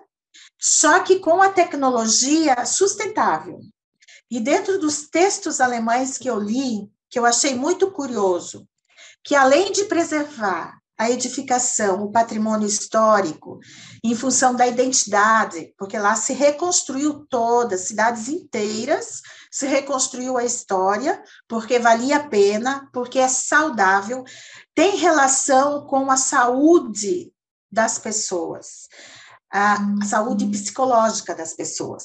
só 0.59 1.01
que 1.01 1.21
com 1.21 1.43
a 1.43 1.51
tecnologia 1.51 2.65
sustentável. 2.65 3.61
E 4.31 4.41
dentro 4.41 4.79
dos 4.79 5.09
textos 5.09 5.61
alemães 5.61 6.19
que 6.19 6.29
eu 6.29 6.39
li, 6.39 6.91
que 7.09 7.19
eu 7.19 7.25
achei 7.25 7.55
muito 7.55 7.91
curioso, 7.91 8.67
que 9.23 9.35
além 9.35 9.71
de 9.73 9.85
preservar 9.85 10.77
a 10.99 11.11
edificação, 11.11 12.03
o 12.03 12.11
patrimônio 12.11 12.67
histórico, 12.67 13.61
em 14.03 14.15
função 14.15 14.55
da 14.55 14.67
identidade, 14.67 15.75
porque 15.77 15.99
lá 15.99 16.17
se 16.17 16.33
reconstruiu 16.33 17.27
toda, 17.29 17.77
cidades 17.77 18.29
inteiras, 18.29 19.21
se 19.51 19.67
reconstruiu 19.67 20.39
a 20.39 20.45
história, 20.45 21.23
porque 21.47 21.79
valia 21.79 22.17
a 22.17 22.29
pena, 22.29 22.89
porque 22.93 23.19
é 23.19 23.29
saudável, 23.29 24.25
tem 24.75 24.97
relação 24.97 25.87
com 25.87 26.11
a 26.11 26.17
saúde 26.17 27.31
das 27.71 27.99
pessoas 27.99 28.89
a, 29.53 29.77
saúde 30.05 30.47
psicológica 30.47 31.35
das 31.35 31.55
pessoas. 31.55 32.05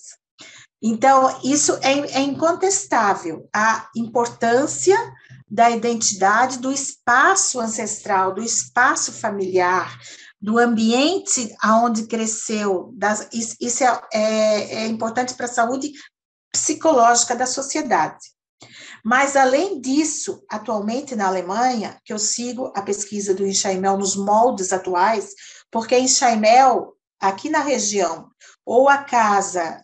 Então, 0.82 1.40
isso 1.44 1.78
é, 1.82 1.92
é 1.92 2.22
incontestável, 2.22 3.48
a 3.54 3.88
importância 3.96 4.98
da 5.48 5.70
identidade, 5.70 6.60
do 6.60 6.72
espaço 6.72 7.60
ancestral, 7.60 8.34
do 8.34 8.42
espaço 8.42 9.12
familiar, 9.12 10.00
do 10.42 10.58
ambiente 10.58 11.54
aonde 11.62 12.08
cresceu, 12.08 12.92
das, 12.96 13.28
isso 13.32 13.84
é, 13.84 14.02
é, 14.12 14.76
é 14.84 14.88
importante 14.88 15.36
para 15.36 15.46
a 15.46 15.50
saúde 15.50 15.92
psicológica 16.52 17.36
da 17.36 17.46
sociedade. 17.46 18.18
Mas, 19.04 19.36
além 19.36 19.82
disso, 19.82 20.44
atualmente 20.50 21.16
na 21.16 21.28
Alemanha, 21.28 22.00
que 22.06 22.14
eu 22.14 22.20
sigo 22.20 22.72
a 22.76 22.82
pesquisa 22.82 23.34
do 23.34 23.46
Enxaimel 23.46 23.98
nos 23.98 24.16
moldes 24.16 24.72
atuais, 24.72 25.34
porque 25.72 25.98
Enxaimel 25.98 26.96
aqui 27.22 27.50
na 27.50 27.60
região, 27.60 28.30
ou 28.66 28.90
a 28.90 28.98
casa 29.00 29.84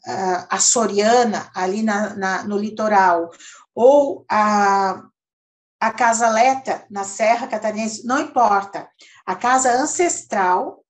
açoriana, 0.49 1.49
ali 1.53 1.83
na, 1.83 2.15
na, 2.15 2.43
no 2.43 2.57
litoral, 2.57 3.29
ou 3.75 4.25
a, 4.29 5.03
a 5.79 5.91
casa 5.91 6.29
Leta, 6.29 6.85
na 6.89 7.03
Serra 7.03 7.47
Catarinense, 7.47 8.05
não 8.05 8.19
importa. 8.19 8.87
A 9.25 9.35
casa 9.35 9.71
ancestral, 9.71 10.83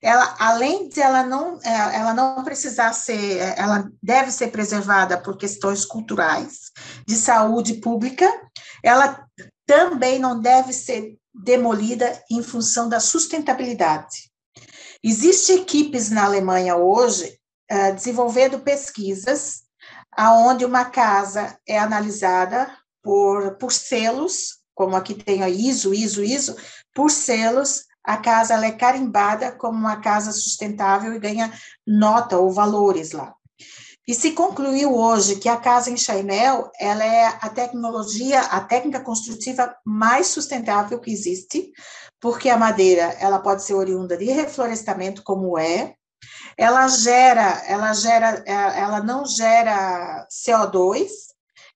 ela, 0.00 0.36
além 0.38 0.88
de 0.88 1.00
ela 1.00 1.24
não, 1.24 1.58
é, 1.62 1.96
ela 1.96 2.14
não 2.14 2.44
precisar 2.44 2.92
ser, 2.92 3.38
ela 3.56 3.90
deve 4.02 4.30
ser 4.30 4.48
preservada 4.48 5.18
por 5.18 5.36
questões 5.36 5.84
culturais, 5.84 6.70
de 7.06 7.16
saúde 7.16 7.74
pública, 7.74 8.26
ela 8.82 9.26
também 9.66 10.18
não 10.18 10.40
deve 10.40 10.72
ser 10.72 11.18
demolida 11.34 12.22
em 12.30 12.42
função 12.42 12.88
da 12.88 13.00
sustentabilidade. 13.00 14.27
Existem 15.02 15.60
equipes 15.60 16.10
na 16.10 16.24
Alemanha 16.24 16.76
hoje 16.76 17.38
uh, 17.70 17.94
desenvolvendo 17.94 18.58
pesquisas 18.60 19.62
aonde 20.10 20.64
uma 20.64 20.84
casa 20.84 21.56
é 21.66 21.78
analisada 21.78 22.68
por, 23.02 23.56
por 23.56 23.72
selos, 23.72 24.58
como 24.74 24.96
aqui 24.96 25.14
tem 25.14 25.42
a 25.42 25.48
ISO, 25.48 25.94
ISO, 25.94 26.24
ISO, 26.24 26.56
por 26.92 27.10
selos, 27.10 27.84
a 28.02 28.16
casa 28.16 28.54
é 28.64 28.72
carimbada 28.72 29.52
como 29.52 29.78
uma 29.78 30.00
casa 30.00 30.32
sustentável 30.32 31.14
e 31.14 31.18
ganha 31.18 31.52
nota 31.86 32.38
ou 32.38 32.50
valores 32.50 33.12
lá. 33.12 33.34
E 34.08 34.14
se 34.14 34.32
concluiu 34.32 34.96
hoje 34.96 35.36
que 35.36 35.50
a 35.50 35.58
casa 35.58 35.90
em 35.90 35.96
Chainel, 35.98 36.70
ela 36.80 37.04
é 37.04 37.26
a 37.26 37.50
tecnologia, 37.50 38.40
a 38.40 38.58
técnica 38.58 39.00
construtiva 39.00 39.76
mais 39.84 40.28
sustentável 40.28 40.98
que 40.98 41.12
existe, 41.12 41.70
porque 42.18 42.48
a 42.48 42.56
madeira, 42.56 43.14
ela 43.20 43.38
pode 43.38 43.62
ser 43.62 43.74
oriunda 43.74 44.16
de 44.16 44.24
reflorestamento 44.24 45.22
como 45.22 45.58
é, 45.58 45.92
ela 46.56 46.88
gera, 46.88 47.62
ela 47.68 47.92
gera, 47.92 48.42
ela 48.46 49.02
não 49.02 49.26
gera 49.26 50.26
CO2, 50.32 51.10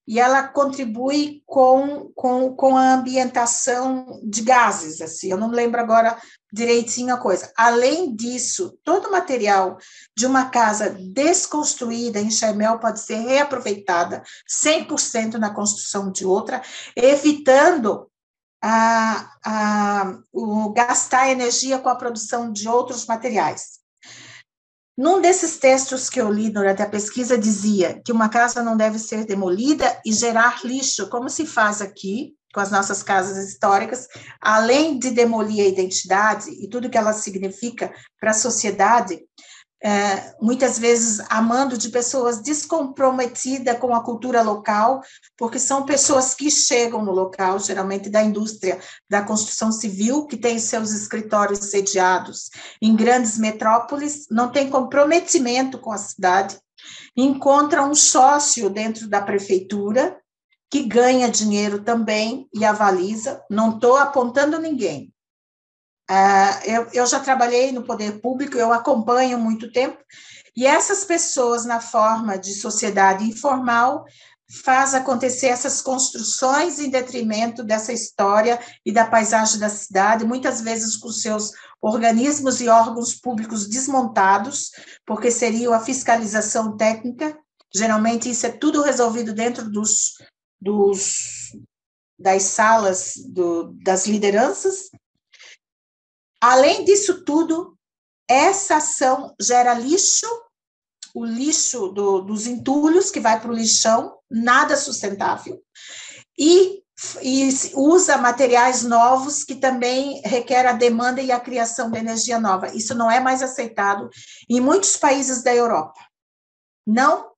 e 0.08 0.18
ela 0.18 0.48
contribui 0.48 1.42
com, 1.44 2.10
com, 2.14 2.56
com 2.56 2.78
a 2.78 2.94
ambientação 2.94 4.06
de 4.24 4.40
gases, 4.40 5.02
assim, 5.02 5.30
eu 5.30 5.36
não 5.36 5.50
lembro 5.50 5.78
agora 5.78 6.16
direitinho 6.52 7.14
a 7.14 7.18
coisa. 7.18 7.50
Além 7.56 8.14
disso, 8.14 8.78
todo 8.84 9.08
o 9.08 9.12
material 9.12 9.78
de 10.16 10.26
uma 10.26 10.50
casa 10.50 10.90
desconstruída 10.90 12.20
em 12.20 12.30
Chaimel 12.30 12.78
pode 12.78 13.00
ser 13.00 13.16
reaproveitada 13.16 14.22
100% 14.48 15.34
na 15.34 15.50
construção 15.50 16.12
de 16.12 16.26
outra, 16.26 16.60
evitando 16.94 18.10
a, 18.62 19.30
a, 19.44 20.18
o 20.32 20.70
gastar 20.72 21.30
energia 21.30 21.78
com 21.78 21.88
a 21.88 21.96
produção 21.96 22.52
de 22.52 22.68
outros 22.68 23.06
materiais. 23.06 23.80
Num 24.96 25.22
desses 25.22 25.56
textos 25.56 26.10
que 26.10 26.20
eu 26.20 26.30
li 26.30 26.50
durante 26.50 26.82
a 26.82 26.88
pesquisa, 26.88 27.38
dizia 27.38 28.00
que 28.04 28.12
uma 28.12 28.28
casa 28.28 28.62
não 28.62 28.76
deve 28.76 28.98
ser 28.98 29.24
demolida 29.24 30.00
e 30.04 30.12
gerar 30.12 30.64
lixo, 30.64 31.08
como 31.08 31.30
se 31.30 31.46
faz 31.46 31.80
aqui 31.80 32.36
com 32.52 32.60
as 32.60 32.70
nossas 32.70 33.02
casas 33.02 33.48
históricas, 33.48 34.06
além 34.40 34.98
de 34.98 35.10
demolir 35.10 35.64
a 35.64 35.68
identidade 35.68 36.50
e 36.50 36.68
tudo 36.68 36.90
que 36.90 36.98
ela 36.98 37.12
significa 37.12 37.92
para 38.20 38.30
a 38.30 38.34
sociedade, 38.34 39.20
é, 39.84 40.32
muitas 40.40 40.78
vezes 40.78 41.20
amando 41.28 41.76
de 41.76 41.88
pessoas 41.88 42.40
descomprometidas 42.40 43.78
com 43.78 43.92
a 43.92 44.04
cultura 44.04 44.40
local, 44.40 45.02
porque 45.36 45.58
são 45.58 45.84
pessoas 45.84 46.34
que 46.34 46.48
chegam 46.50 47.04
no 47.04 47.10
local, 47.10 47.58
geralmente 47.58 48.08
da 48.08 48.22
indústria 48.22 48.78
da 49.10 49.22
construção 49.22 49.72
civil, 49.72 50.26
que 50.26 50.36
tem 50.36 50.56
seus 50.60 50.92
escritórios 50.92 51.58
sediados 51.58 52.50
em 52.80 52.94
grandes 52.94 53.36
metrópoles, 53.38 54.26
não 54.30 54.52
tem 54.52 54.70
comprometimento 54.70 55.78
com 55.78 55.90
a 55.90 55.98
cidade, 55.98 56.56
encontra 57.16 57.82
um 57.82 57.94
sócio 57.94 58.70
dentro 58.70 59.08
da 59.08 59.20
prefeitura 59.20 60.21
que 60.72 60.82
ganha 60.82 61.30
dinheiro 61.30 61.84
também 61.84 62.48
e 62.52 62.64
avaliza, 62.64 63.44
não 63.50 63.74
estou 63.76 63.96
apontando 63.96 64.58
ninguém, 64.58 65.12
Uh, 66.10 66.66
eu, 66.66 66.88
eu 66.92 67.06
já 67.06 67.20
trabalhei 67.20 67.72
no 67.72 67.84
poder 67.84 68.20
público, 68.20 68.58
eu 68.58 68.70
acompanho 68.72 69.38
muito 69.38 69.72
tempo, 69.72 69.96
e 70.54 70.66
essas 70.66 71.04
pessoas, 71.04 71.64
na 71.64 71.80
forma 71.80 72.36
de 72.36 72.52
sociedade 72.54 73.24
informal, 73.24 74.04
faz 74.62 74.92
acontecer 74.92 75.46
essas 75.46 75.80
construções 75.80 76.78
em 76.78 76.90
detrimento 76.90 77.64
dessa 77.64 77.92
história 77.92 78.60
e 78.84 78.92
da 78.92 79.06
paisagem 79.06 79.58
da 79.58 79.70
cidade, 79.70 80.26
muitas 80.26 80.60
vezes 80.60 80.96
com 80.96 81.08
seus 81.08 81.52
organismos 81.80 82.60
e 82.60 82.68
órgãos 82.68 83.14
públicos 83.14 83.66
desmontados, 83.66 84.70
porque 85.06 85.30
seria 85.30 85.74
a 85.74 85.80
fiscalização 85.80 86.76
técnica. 86.76 87.38
Geralmente 87.74 88.28
isso 88.28 88.44
é 88.44 88.50
tudo 88.50 88.82
resolvido 88.82 89.32
dentro 89.32 89.70
dos, 89.70 90.18
dos 90.62 91.56
das 92.18 92.44
salas 92.44 93.14
do, 93.16 93.72
das 93.82 94.06
lideranças, 94.06 94.90
Além 96.42 96.84
disso 96.84 97.24
tudo, 97.24 97.78
essa 98.28 98.78
ação 98.78 99.32
gera 99.40 99.74
lixo, 99.74 100.26
o 101.14 101.24
lixo 101.24 101.86
do, 101.90 102.20
dos 102.20 102.48
entulhos 102.48 103.12
que 103.12 103.20
vai 103.20 103.40
para 103.40 103.52
o 103.52 103.54
lixão, 103.54 104.18
nada 104.28 104.76
sustentável, 104.76 105.62
e, 106.36 106.82
e 107.22 107.48
usa 107.76 108.18
materiais 108.18 108.82
novos 108.82 109.44
que 109.44 109.54
também 109.54 110.20
requer 110.24 110.66
a 110.66 110.72
demanda 110.72 111.22
e 111.22 111.30
a 111.30 111.38
criação 111.38 111.92
de 111.92 111.98
energia 112.00 112.40
nova. 112.40 112.74
Isso 112.74 112.92
não 112.92 113.08
é 113.08 113.20
mais 113.20 113.40
aceitado 113.40 114.10
em 114.50 114.60
muitos 114.60 114.96
países 114.96 115.44
da 115.44 115.54
Europa. 115.54 116.00
Não 116.84 117.30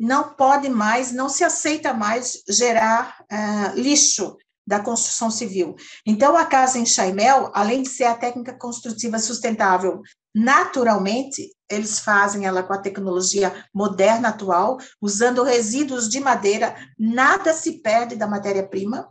não 0.00 0.30
pode 0.30 0.70
mais, 0.70 1.12
não 1.12 1.28
se 1.28 1.44
aceita 1.44 1.92
mais 1.92 2.42
gerar 2.48 3.22
uh, 3.30 3.78
lixo 3.78 4.34
da 4.66 4.80
construção 4.80 5.30
civil. 5.30 5.76
Então, 6.06 6.36
a 6.36 6.46
casa 6.46 6.78
em 6.78 6.86
Chaimel, 6.86 7.50
além 7.52 7.82
de 7.82 7.90
ser 7.90 8.04
a 8.04 8.14
técnica 8.14 8.54
construtiva 8.54 9.18
sustentável, 9.18 10.00
naturalmente, 10.34 11.50
eles 11.68 11.98
fazem 11.98 12.46
ela 12.46 12.62
com 12.62 12.72
a 12.72 12.80
tecnologia 12.80 13.52
moderna 13.74 14.30
atual, 14.30 14.78
usando 15.02 15.42
resíduos 15.42 16.08
de 16.08 16.18
madeira, 16.18 16.74
nada 16.98 17.52
se 17.52 17.82
perde 17.82 18.16
da 18.16 18.26
matéria-prima, 18.26 19.06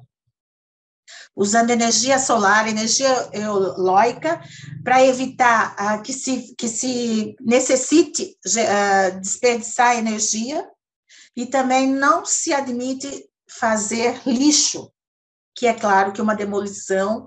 usando 1.35 1.69
energia 1.69 2.17
solar, 2.17 2.67
energia 2.67 3.29
eológica, 3.31 4.41
para 4.83 5.05
evitar 5.05 5.75
uh, 5.75 6.01
que, 6.01 6.13
se, 6.13 6.55
que 6.57 6.67
se 6.67 7.35
necessite 7.39 8.35
uh, 8.47 9.19
desperdiçar 9.19 9.97
energia, 9.97 10.67
e 11.35 11.45
também 11.45 11.87
não 11.87 12.25
se 12.25 12.53
admite 12.53 13.25
fazer 13.47 14.21
lixo 14.25 14.91
que 15.59 15.67
é 15.67 15.73
claro 15.73 16.13
que 16.13 16.21
uma 16.21 16.35
demolição 16.35 17.25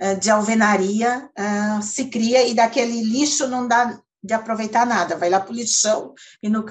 uh, 0.00 0.20
de 0.20 0.30
alvenaria 0.30 1.28
uh, 1.36 1.82
se 1.82 2.04
cria 2.04 2.46
e 2.46 2.54
daquele 2.54 3.02
lixo 3.02 3.48
não 3.48 3.66
dá 3.66 3.98
de 4.22 4.32
aproveitar 4.32 4.86
nada, 4.86 5.18
vai 5.18 5.28
lá 5.28 5.38
para 5.38 5.52
o 5.52 5.54
lixão, 5.54 6.14
e, 6.42 6.48
uh, 6.48 6.62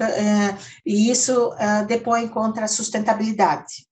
e 0.84 1.08
isso 1.08 1.52
depõe 1.86 2.26
contra 2.26 2.64
a 2.64 2.68
sustentabilidade. 2.68 3.86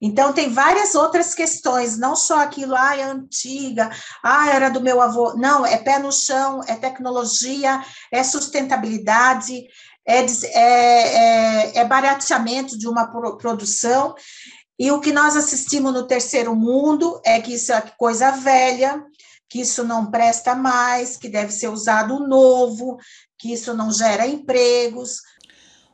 Então, 0.00 0.32
tem 0.32 0.52
várias 0.52 0.94
outras 0.96 1.32
questões, 1.32 1.96
não 1.96 2.16
só 2.16 2.40
aquilo, 2.40 2.74
ah, 2.74 2.96
é 2.96 3.04
antiga, 3.04 3.90
ah, 4.22 4.50
era 4.50 4.68
do 4.68 4.80
meu 4.80 5.00
avô. 5.00 5.34
Não, 5.36 5.64
é 5.64 5.78
pé 5.78 5.98
no 5.98 6.12
chão, 6.12 6.60
é 6.66 6.74
tecnologia, 6.74 7.82
é 8.12 8.24
sustentabilidade, 8.24 9.66
é, 10.06 10.24
é, 10.24 11.72
é, 11.74 11.78
é 11.78 11.84
barateamento 11.84 12.78
de 12.78 12.86
uma 12.86 13.06
produção. 13.36 14.14
E 14.78 14.90
o 14.90 15.00
que 15.00 15.12
nós 15.12 15.36
assistimos 15.36 15.92
no 15.92 16.06
terceiro 16.06 16.54
mundo 16.54 17.20
é 17.24 17.40
que 17.40 17.54
isso 17.54 17.72
é 17.72 17.82
coisa 17.98 18.30
velha, 18.30 19.02
que 19.48 19.60
isso 19.60 19.82
não 19.84 20.10
presta 20.10 20.54
mais, 20.54 21.16
que 21.16 21.28
deve 21.28 21.52
ser 21.52 21.68
usado 21.68 22.26
novo, 22.26 22.98
que 23.38 23.52
isso 23.52 23.74
não 23.74 23.90
gera 23.90 24.26
empregos. 24.26 25.20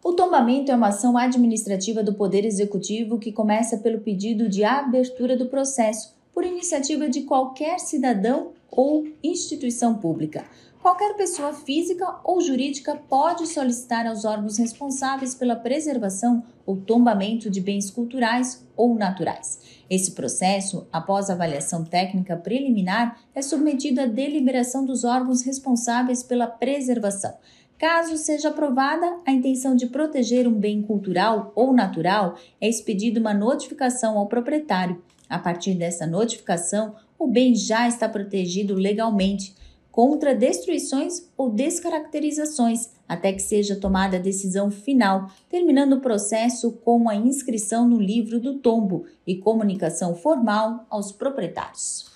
O 0.05 0.15
tombamento 0.15 0.73
é 0.73 0.75
uma 0.75 0.89
ação 0.89 1.17
administrativa 1.17 2.03
do 2.03 2.15
Poder 2.15 2.45
Executivo 2.45 3.21
que 3.21 3.31
começa 3.31 3.79
pelo 3.79 4.01
pedido 4.01 4.49
de 4.49 4.65
abertura 4.65 5.37
do 5.37 5.47
processo, 5.47 6.13
por 6.35 6.45
iniciativa 6.45 7.09
de 7.09 7.23
qualquer 7.23 7.79
cidadão 7.79 8.53
ou 8.69 9.07
instituição 9.23 9.95
pública. 9.95 10.45
Qualquer 10.83 11.15
pessoa 11.15 11.53
física 11.53 12.17
ou 12.25 12.41
jurídica 12.41 12.97
pode 13.09 13.47
solicitar 13.47 14.05
aos 14.05 14.25
órgãos 14.25 14.59
responsáveis 14.59 15.33
pela 15.33 15.55
preservação 15.55 16.43
ou 16.67 16.77
tombamento 16.77 17.49
de 17.49 17.61
bens 17.61 17.89
culturais 17.89 18.67
ou 18.77 18.93
naturais. 18.97 19.61
Esse 19.89 20.11
processo, 20.11 20.89
após 20.93 21.31
avaliação 21.31 21.85
técnica 21.85 22.37
preliminar, 22.37 23.17
é 23.33 23.41
submetido 23.41 24.01
à 24.01 24.07
deliberação 24.07 24.85
dos 24.85 25.05
órgãos 25.05 25.43
responsáveis 25.43 26.25
pela 26.25 26.49
preservação. 26.49 27.33
Caso 27.79 28.17
seja 28.17 28.49
aprovada 28.49 29.21
a 29.25 29.31
intenção 29.31 29.77
de 29.77 29.87
proteger 29.87 30.49
um 30.49 30.55
bem 30.55 30.83
cultural 30.83 31.53
ou 31.55 31.73
natural, 31.73 32.37
é 32.61 32.69
expedida 32.69 33.21
uma 33.21 33.33
notificação 33.33 34.19
ao 34.19 34.27
proprietário. 34.27 35.01
A 35.29 35.39
partir 35.39 35.75
dessa 35.75 36.09
notificação, 36.09 36.97
o 37.17 37.29
bem 37.29 37.55
já 37.55 37.87
está 37.87 38.09
protegido 38.09 38.75
legalmente 38.75 39.55
contra 39.93 40.35
destruições 40.35 41.31
ou 41.37 41.51
descaracterizações, 41.51 42.91
até 43.07 43.31
que 43.33 43.43
seja 43.43 43.79
tomada 43.79 44.17
a 44.17 44.21
decisão 44.21 44.71
final, 44.71 45.31
terminando 45.51 45.93
o 45.93 46.01
processo 46.01 46.73
com 46.73 47.09
a 47.11 47.15
inscrição 47.15 47.87
no 47.87 48.01
livro 48.01 48.41
do 48.41 48.59
tombo 48.59 49.05
e 49.27 49.37
comunicação 49.37 50.15
formal 50.15 50.87
aos 50.89 51.13
proprietários. 51.13 52.11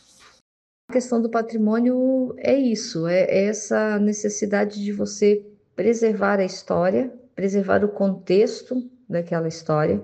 A 0.88 0.92
questão 0.94 1.20
do 1.20 1.28
patrimônio 1.28 2.34
é 2.38 2.56
isso, 2.56 3.06
é 3.06 3.46
essa 3.46 3.98
necessidade 3.98 4.82
de 4.82 4.92
você 4.92 5.44
preservar 5.74 6.38
a 6.38 6.44
história, 6.44 7.12
preservar 7.34 7.84
o 7.84 7.88
contexto 7.88 8.88
daquela 9.08 9.48
história. 9.48 10.02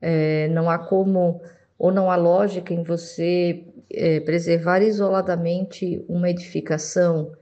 É, 0.00 0.48
não 0.48 0.70
há 0.70 0.78
como 0.78 1.40
ou 1.78 1.90
não 1.90 2.10
há 2.10 2.16
lógica 2.16 2.72
em 2.72 2.84
você 2.84 3.64
é, 3.92 4.20
preservar 4.20 4.82
isoladamente 4.82 6.04
uma 6.08 6.30
edificação 6.30 7.32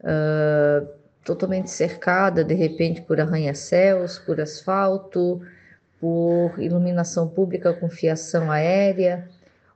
uh, 0.00 0.86
totalmente 1.24 1.70
cercada, 1.70 2.42
de 2.42 2.54
repente, 2.54 3.02
por 3.02 3.20
arranha-céus, 3.20 4.18
por 4.18 4.40
asfalto, 4.40 5.40
por 6.00 6.54
iluminação 6.58 7.28
pública 7.28 7.72
com 7.72 7.88
fiação 7.88 8.50
aérea, 8.50 9.28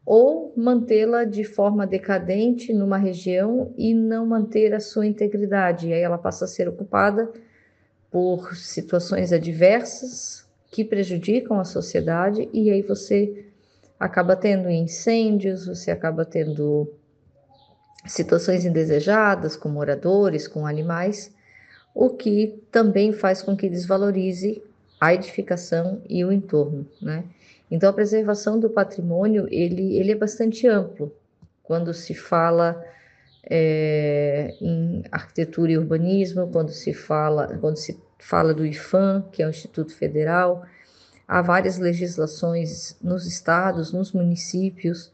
ou 0.04 0.52
mantê-la 0.56 1.24
de 1.24 1.44
forma 1.44 1.86
decadente 1.86 2.72
numa 2.72 2.96
região 2.96 3.72
e 3.76 3.92
não 3.92 4.26
manter 4.26 4.74
a 4.74 4.80
sua 4.80 5.06
integridade. 5.06 5.88
E 5.88 5.92
aí 5.92 6.00
ela 6.00 6.18
passa 6.18 6.44
a 6.44 6.48
ser 6.48 6.68
ocupada 6.68 7.30
por 8.10 8.56
situações 8.56 9.32
adversas 9.32 10.46
que 10.70 10.84
prejudicam 10.84 11.58
a 11.58 11.64
sociedade, 11.64 12.48
e 12.52 12.70
aí 12.70 12.82
você 12.82 13.45
acaba 13.98 14.36
tendo 14.36 14.70
incêndios, 14.70 15.66
você 15.66 15.90
acaba 15.90 16.24
tendo 16.24 16.92
situações 18.06 18.64
indesejadas 18.64 19.56
com 19.56 19.68
moradores, 19.68 20.46
com 20.46 20.66
animais, 20.66 21.34
o 21.94 22.10
que 22.10 22.62
também 22.70 23.12
faz 23.12 23.42
com 23.42 23.56
que 23.56 23.68
desvalorize 23.68 24.62
a 25.00 25.14
edificação 25.14 26.00
e 26.08 26.24
o 26.24 26.32
entorno, 26.32 26.86
né? 27.00 27.24
Então 27.70 27.90
a 27.90 27.92
preservação 27.92 28.60
do 28.60 28.70
patrimônio 28.70 29.48
ele, 29.50 29.96
ele 29.96 30.12
é 30.12 30.14
bastante 30.14 30.68
amplo 30.68 31.12
quando 31.62 31.92
se 31.92 32.14
fala 32.14 32.80
é, 33.48 34.54
em 34.60 35.02
arquitetura 35.10 35.72
e 35.72 35.78
urbanismo, 35.78 36.48
quando 36.52 36.70
se 36.70 36.92
fala 36.92 37.58
quando 37.58 37.76
se 37.76 37.98
fala 38.18 38.54
do 38.54 38.64
IFAM, 38.64 39.24
que 39.32 39.42
é 39.42 39.46
o 39.46 39.50
Instituto 39.50 39.94
Federal, 39.94 40.64
Há 41.26 41.42
várias 41.42 41.78
legislações 41.78 42.96
nos 43.02 43.26
estados, 43.26 43.92
nos 43.92 44.12
municípios, 44.12 45.12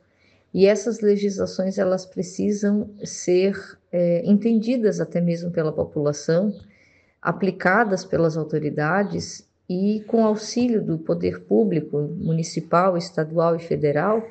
e 0.53 0.67
essas 0.67 1.01
legislações 1.01 1.79
elas 1.79 2.05
precisam 2.05 2.91
ser 3.03 3.79
é, 3.91 4.23
entendidas 4.25 5.01
até 5.01 5.21
mesmo 5.21 5.51
pela 5.51 5.73
população, 5.73 6.55
aplicadas 7.21 8.05
pelas 8.05 8.37
autoridades 8.37 9.49
e 9.69 10.05
com 10.07 10.27
auxílio 10.27 10.83
do 10.83 10.99
poder 10.99 11.41
público 11.45 11.99
municipal, 11.99 12.97
estadual 12.97 13.57
e 13.57 13.61
federal, 13.61 14.29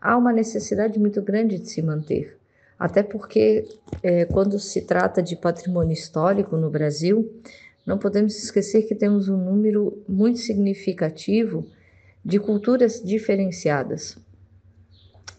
há 0.00 0.16
uma 0.16 0.32
necessidade 0.32 0.98
muito 0.98 1.20
grande 1.20 1.58
de 1.58 1.68
se 1.68 1.82
manter. 1.82 2.36
Até 2.78 3.02
porque, 3.02 3.66
é, 4.02 4.26
quando 4.26 4.58
se 4.58 4.82
trata 4.82 5.22
de 5.22 5.34
patrimônio 5.34 5.94
histórico 5.94 6.56
no 6.56 6.68
Brasil, 6.68 7.32
não 7.86 7.96
podemos 7.96 8.36
esquecer 8.36 8.82
que 8.82 8.94
temos 8.94 9.28
um 9.28 9.36
número 9.36 10.02
muito 10.08 10.40
significativo 10.40 11.64
de 12.24 12.40
culturas 12.40 13.00
diferenciadas. 13.02 14.18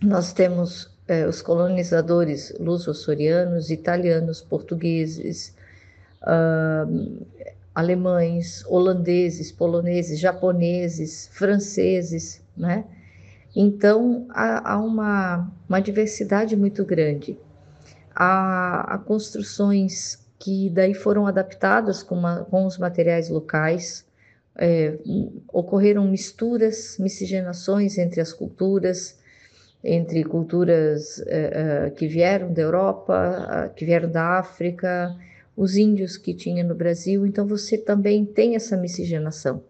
Nós 0.02 0.32
temos 0.32 0.90
é, 1.08 1.28
os 1.28 1.42
colonizadores 1.42 2.54
luso-açorianos, 2.60 3.70
italianos, 3.70 4.42
portugueses, 4.42 5.54
uh, 6.24 7.26
alemães, 7.76 8.64
holandeses, 8.68 9.52
poloneses, 9.52 10.20
japoneses, 10.20 11.30
franceses, 11.32 12.42
né? 12.56 12.86
Então, 13.56 14.26
há, 14.30 14.74
há 14.74 14.78
uma, 14.78 15.52
uma 15.68 15.80
diversidade 15.80 16.56
muito 16.56 16.86
grande. 16.86 17.38
Há, 18.16 18.94
há, 18.94 18.98
construções 18.98 20.20
que 20.40 20.70
daí 20.70 20.94
foram 20.94 21.26
adaptadas 21.26 22.04
com, 22.04 22.16
uma, 22.16 22.46
com 22.46 22.66
os 22.66 22.78
materiais 22.78 23.30
locais, 23.30 24.06
é, 24.56 24.98
ocorreram 25.52 26.06
misturas, 26.08 26.98
miscigenações 27.00 27.98
entre 27.98 28.20
as 28.20 28.34
culturas, 28.34 29.18
entre 29.84 30.24
culturas 30.24 31.22
é, 31.28 31.86
é, 31.86 31.90
que 31.92 32.08
vieram 32.08 32.52
da 32.52 32.62
Europa, 32.62 33.72
que 33.76 33.86
vieram 33.86 34.10
da 34.10 34.40
África, 34.40 35.16
os 35.56 35.76
índios 35.76 36.18
que 36.18 36.34
tinha 36.34 36.64
no 36.64 36.76
Brasil, 36.76 37.26
então 37.26 37.48
você 37.48 37.78
também 37.78 38.26
tem 38.26 38.56
essa 38.56 38.76
miscigenação. 38.78 39.64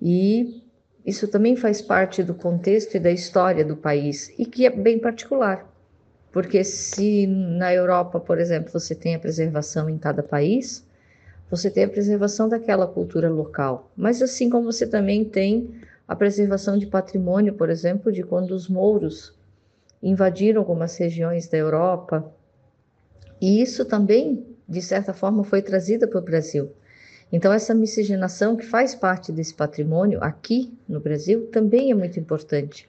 E 0.00 0.62
isso 1.04 1.26
também 1.28 1.56
faz 1.56 1.80
parte 1.80 2.22
do 2.22 2.34
contexto 2.34 2.96
e 2.96 3.00
da 3.00 3.10
história 3.10 3.64
do 3.64 3.76
país, 3.76 4.32
e 4.38 4.44
que 4.44 4.66
é 4.66 4.70
bem 4.70 4.98
particular, 4.98 5.68
porque 6.32 6.62
se 6.64 7.26
na 7.26 7.72
Europa, 7.74 8.20
por 8.20 8.38
exemplo, 8.38 8.70
você 8.72 8.94
tem 8.94 9.14
a 9.14 9.18
preservação 9.18 9.88
em 9.88 9.98
cada 9.98 10.22
país, 10.22 10.84
você 11.50 11.70
tem 11.70 11.84
a 11.84 11.88
preservação 11.88 12.48
daquela 12.48 12.86
cultura 12.86 13.28
local, 13.28 13.90
mas 13.96 14.22
assim 14.22 14.48
como 14.48 14.72
você 14.72 14.86
também 14.86 15.24
tem 15.24 15.70
a 16.06 16.14
preservação 16.14 16.78
de 16.78 16.86
patrimônio, 16.86 17.54
por 17.54 17.70
exemplo, 17.70 18.12
de 18.12 18.22
quando 18.22 18.52
os 18.52 18.68
mouros 18.68 19.34
invadiram 20.02 20.60
algumas 20.60 20.96
regiões 20.96 21.48
da 21.48 21.58
Europa, 21.58 22.32
e 23.40 23.60
isso 23.60 23.84
também 23.84 24.50
de 24.70 24.80
certa 24.80 25.12
forma, 25.12 25.42
foi 25.42 25.60
trazida 25.60 26.06
para 26.06 26.20
o 26.20 26.22
Brasil. 26.22 26.70
Então, 27.32 27.52
essa 27.52 27.74
miscigenação 27.74 28.56
que 28.56 28.64
faz 28.64 28.94
parte 28.94 29.32
desse 29.32 29.52
patrimônio 29.52 30.22
aqui 30.22 30.72
no 30.88 31.00
Brasil 31.00 31.48
também 31.48 31.90
é 31.90 31.94
muito 31.94 32.20
importante. 32.20 32.88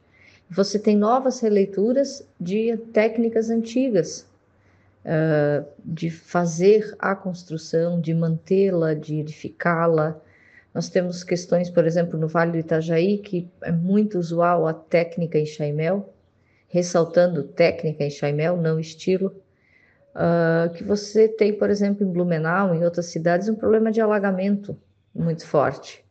Você 0.53 0.77
tem 0.77 0.97
novas 0.97 1.39
releituras 1.39 2.27
de 2.37 2.75
técnicas 2.91 3.49
antigas, 3.49 4.27
uh, 5.05 5.65
de 5.79 6.09
fazer 6.09 6.93
a 6.99 7.15
construção, 7.15 8.01
de 8.01 8.13
mantê-la, 8.13 8.93
de 8.93 9.21
edificá-la. 9.21 10.19
Nós 10.73 10.89
temos 10.89 11.23
questões, 11.23 11.69
por 11.69 11.87
exemplo, 11.87 12.19
no 12.19 12.27
Vale 12.27 12.51
do 12.51 12.57
Itajaí, 12.57 13.17
que 13.19 13.49
é 13.61 13.71
muito 13.71 14.19
usual 14.19 14.67
a 14.67 14.73
técnica 14.73 15.39
em 15.39 15.45
Chaimel, 15.45 16.13
ressaltando 16.67 17.43
técnica 17.43 18.03
em 18.03 18.09
Chaimel, 18.09 18.57
não 18.57 18.77
estilo. 18.77 19.33
Uh, 20.13 20.73
que 20.73 20.83
você 20.83 21.29
tem, 21.29 21.53
por 21.53 21.69
exemplo, 21.69 22.05
em 22.05 22.11
Blumenau, 22.11 22.75
em 22.75 22.83
outras 22.83 23.05
cidades, 23.05 23.47
um 23.47 23.55
problema 23.55 23.89
de 23.89 24.01
alagamento 24.01 24.77
muito 25.15 25.47
forte. 25.47 26.03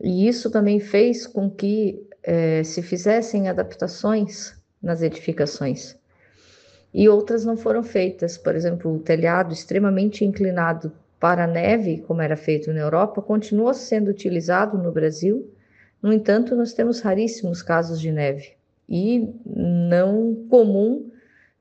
E 0.00 0.26
isso 0.26 0.50
também 0.50 0.80
fez 0.80 1.26
com 1.26 1.50
que 1.50 2.08
eh, 2.22 2.62
se 2.64 2.82
fizessem 2.82 3.48
adaptações 3.48 4.54
nas 4.82 5.02
edificações. 5.02 5.96
E 6.92 7.08
outras 7.08 7.44
não 7.44 7.56
foram 7.56 7.82
feitas. 7.82 8.36
Por 8.36 8.54
exemplo, 8.54 8.94
o 8.94 8.98
telhado 8.98 9.52
extremamente 9.52 10.24
inclinado 10.24 10.92
para 11.18 11.44
a 11.44 11.46
neve, 11.46 11.98
como 12.06 12.22
era 12.22 12.36
feito 12.36 12.72
na 12.72 12.80
Europa, 12.80 13.22
continua 13.22 13.74
sendo 13.74 14.08
utilizado 14.08 14.78
no 14.78 14.90
Brasil. 14.90 15.52
No 16.02 16.12
entanto, 16.12 16.56
nós 16.56 16.72
temos 16.72 17.00
raríssimos 17.00 17.62
casos 17.62 18.00
de 18.00 18.10
neve 18.10 18.54
e 18.88 19.32
não 19.46 20.46
comum 20.48 21.10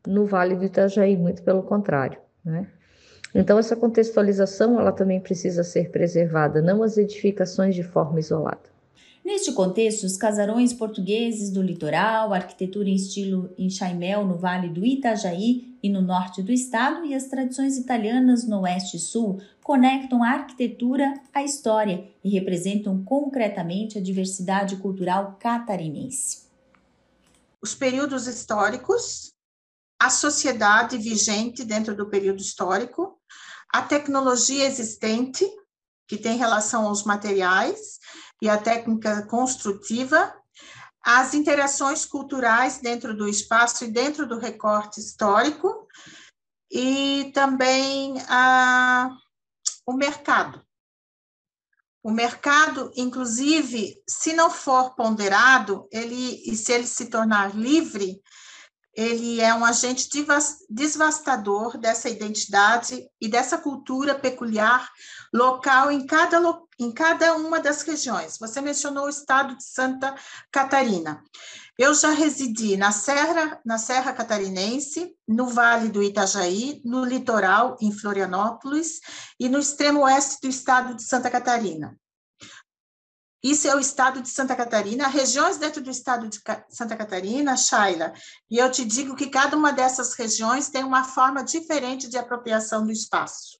no 0.07 0.25
Vale 0.25 0.55
do 0.55 0.65
Itajaí, 0.65 1.15
muito 1.15 1.43
pelo 1.43 1.61
contrário, 1.61 2.19
né? 2.43 2.65
Então 3.35 3.59
essa 3.59 3.75
contextualização 3.75 4.79
ela 4.79 4.91
também 4.91 5.19
precisa 5.19 5.63
ser 5.63 5.91
preservada, 5.91 6.63
não 6.63 6.81
as 6.81 6.97
edificações 6.97 7.75
de 7.75 7.83
forma 7.83 8.19
isolada. 8.19 8.78
Neste 9.29 9.51
contexto, 9.51 10.07
os 10.07 10.17
casarões 10.17 10.73
portugueses 10.73 11.51
do 11.51 11.61
litoral, 11.61 12.33
a 12.33 12.37
arquitetura 12.37 12.89
em 12.89 12.95
estilo 12.95 13.53
enxaimel 13.59 14.25
no 14.25 14.39
Vale 14.39 14.69
do 14.69 14.83
Itajaí 14.83 15.77
e 15.83 15.87
no 15.87 16.01
norte 16.01 16.41
do 16.41 16.51
estado 16.51 17.05
e 17.05 17.13
as 17.13 17.25
tradições 17.25 17.77
italianas 17.77 18.47
no 18.47 18.61
oeste 18.61 18.97
e 18.97 18.99
sul 18.99 19.39
conectam 19.61 20.23
a 20.23 20.31
arquitetura 20.31 21.13
à 21.31 21.43
história 21.43 22.09
e 22.23 22.29
representam 22.31 23.03
concretamente 23.03 23.99
a 23.99 24.01
diversidade 24.01 24.77
cultural 24.77 25.37
catarinense. 25.39 26.47
Os 27.61 27.75
períodos 27.75 28.25
históricos 28.25 29.31
a 30.01 30.09
sociedade 30.09 30.97
vigente 30.97 31.63
dentro 31.63 31.95
do 31.95 32.09
período 32.09 32.41
histórico, 32.41 33.19
a 33.71 33.83
tecnologia 33.83 34.65
existente, 34.65 35.45
que 36.07 36.17
tem 36.17 36.35
relação 36.35 36.87
aos 36.87 37.03
materiais 37.03 37.99
e 38.41 38.49
a 38.49 38.57
técnica 38.57 39.25
construtiva, 39.25 40.33
as 41.01 41.33
interações 41.33 42.05
culturais 42.05 42.79
dentro 42.79 43.15
do 43.15 43.27
espaço 43.27 43.85
e 43.85 43.91
dentro 43.91 44.27
do 44.27 44.37
recorte 44.37 44.99
histórico, 44.99 45.87
e 46.71 47.31
também 47.33 48.21
a, 48.27 49.09
o 49.85 49.93
mercado. 49.93 50.63
O 52.01 52.11
mercado, 52.11 52.91
inclusive, 52.95 54.01
se 54.07 54.33
não 54.33 54.49
for 54.49 54.95
ponderado, 54.95 55.87
ele 55.91 56.41
e 56.45 56.55
se 56.55 56.71
ele 56.71 56.87
se 56.87 57.07
tornar 57.07 57.55
livre, 57.55 58.21
ele 58.99 59.39
é 59.39 59.53
um 59.53 59.63
agente 59.63 60.09
devastador 60.69 61.77
dessa 61.77 62.09
identidade 62.09 63.09
e 63.21 63.29
dessa 63.29 63.57
cultura 63.57 64.13
peculiar 64.13 64.91
local 65.33 65.89
em 65.89 66.05
cada, 66.05 66.41
em 66.77 66.91
cada 66.91 67.33
uma 67.37 67.61
das 67.61 67.81
regiões. 67.83 68.37
Você 68.37 68.59
mencionou 68.59 69.05
o 69.05 69.09
estado 69.09 69.55
de 69.55 69.63
Santa 69.63 70.13
Catarina. 70.51 71.23
Eu 71.77 71.93
já 71.93 72.09
residi 72.09 72.75
na 72.75 72.91
Serra, 72.91 73.61
na 73.65 73.77
Serra 73.77 74.11
Catarinense, 74.11 75.15
no 75.25 75.47
Vale 75.47 75.87
do 75.87 76.03
Itajaí, 76.03 76.81
no 76.83 77.05
litoral, 77.05 77.77
em 77.79 77.93
Florianópolis, 77.93 78.99
e 79.39 79.47
no 79.47 79.59
extremo 79.59 80.01
oeste 80.01 80.39
do 80.41 80.49
estado 80.49 80.93
de 80.93 81.03
Santa 81.03 81.29
Catarina. 81.29 81.97
Isso 83.41 83.67
é 83.67 83.75
o 83.75 83.79
estado 83.79 84.21
de 84.21 84.29
Santa 84.29 84.55
Catarina, 84.55 85.07
regiões 85.07 85.57
dentro 85.57 85.81
do 85.81 85.89
estado 85.89 86.27
de 86.27 86.39
Santa 86.69 86.97
Catarina, 86.97 87.55
Shaila. 87.55 88.13
E 88.49 88.57
eu 88.57 88.69
te 88.69 88.83
digo 88.83 89.15
que 89.15 89.29
cada 89.29 89.55
uma 89.55 89.71
dessas 89.71 90.13
regiões 90.13 90.69
tem 90.69 90.83
uma 90.83 91.05
forma 91.05 91.41
diferente 91.43 92.09
de 92.09 92.17
apropriação 92.17 92.85
do 92.85 92.91
espaço, 92.91 93.57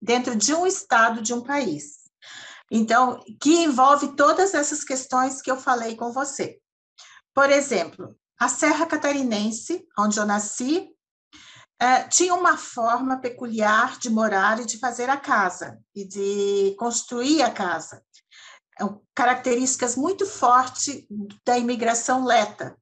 dentro 0.00 0.36
de 0.36 0.54
um 0.54 0.64
estado 0.64 1.20
de 1.20 1.34
um 1.34 1.42
país. 1.42 1.98
Então, 2.70 3.18
que 3.40 3.64
envolve 3.64 4.14
todas 4.14 4.54
essas 4.54 4.84
questões 4.84 5.42
que 5.42 5.50
eu 5.50 5.56
falei 5.56 5.96
com 5.96 6.12
você. 6.12 6.60
Por 7.34 7.50
exemplo, 7.50 8.16
a 8.38 8.48
Serra 8.48 8.86
Catarinense, 8.86 9.86
onde 9.98 10.18
eu 10.18 10.26
nasci, 10.26 10.88
eh, 11.80 12.02
tinha 12.04 12.34
uma 12.34 12.56
forma 12.56 13.20
peculiar 13.20 13.98
de 13.98 14.10
morar 14.10 14.60
e 14.60 14.66
de 14.66 14.78
fazer 14.78 15.08
a 15.08 15.16
casa, 15.16 15.78
e 15.94 16.04
de 16.04 16.76
construir 16.78 17.42
a 17.42 17.50
casa. 17.50 18.02
É 18.80 18.84
características 19.14 19.96
muito 19.96 20.24
fortes 20.26 21.04
da 21.44 21.58
imigração 21.58 22.24
leta, 22.24 22.76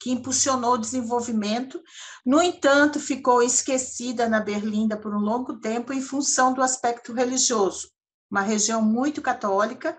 que 0.00 0.10
impulsionou 0.10 0.74
o 0.74 0.78
desenvolvimento. 0.78 1.82
No 2.24 2.40
entanto, 2.40 3.00
ficou 3.00 3.42
esquecida 3.42 4.28
na 4.28 4.40
Berlinda 4.40 4.96
por 4.96 5.14
um 5.14 5.18
longo 5.18 5.58
tempo 5.58 5.92
em 5.92 6.00
função 6.00 6.52
do 6.52 6.62
aspecto 6.62 7.12
religioso, 7.12 7.90
uma 8.30 8.42
região 8.42 8.80
muito 8.82 9.20
católica, 9.20 9.98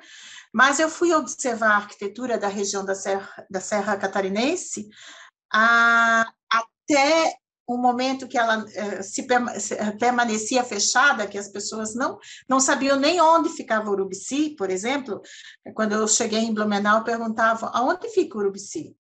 mas 0.54 0.80
eu 0.80 0.90
fui 0.90 1.14
observar 1.14 1.72
a 1.72 1.78
arquitetura 1.78 2.38
da 2.38 2.48
região 2.48 2.86
da 2.86 2.96
Serra, 2.96 3.46
da 3.50 3.60
Serra 3.60 3.98
Catarinense 3.98 4.88
a, 5.52 6.26
até 6.50 7.38
um 7.68 7.78
momento 7.78 8.28
que 8.28 8.38
ela 8.38 8.66
eh, 8.74 9.02
se 9.04 9.28
eh, 9.30 9.92
permanecia 10.00 10.64
fechada, 10.64 11.28
que 11.28 11.38
as 11.38 11.50
pessoas 11.50 11.94
não 11.94 12.18
não 12.48 12.60
sabiam 12.60 12.98
nem 12.98 13.20
onde 13.20 13.50
ficava 13.50 13.92
Urubici, 13.92 14.56
por 14.58 14.70
exemplo. 14.70 15.22
Quando 15.76 15.94
eu 15.94 16.08
cheguei 16.08 16.40
em 16.40 16.54
Blumenau, 16.54 17.04
perguntavam 17.04 17.70
aonde 17.74 18.10
fica 18.10 18.38
Urubici. 18.38 18.96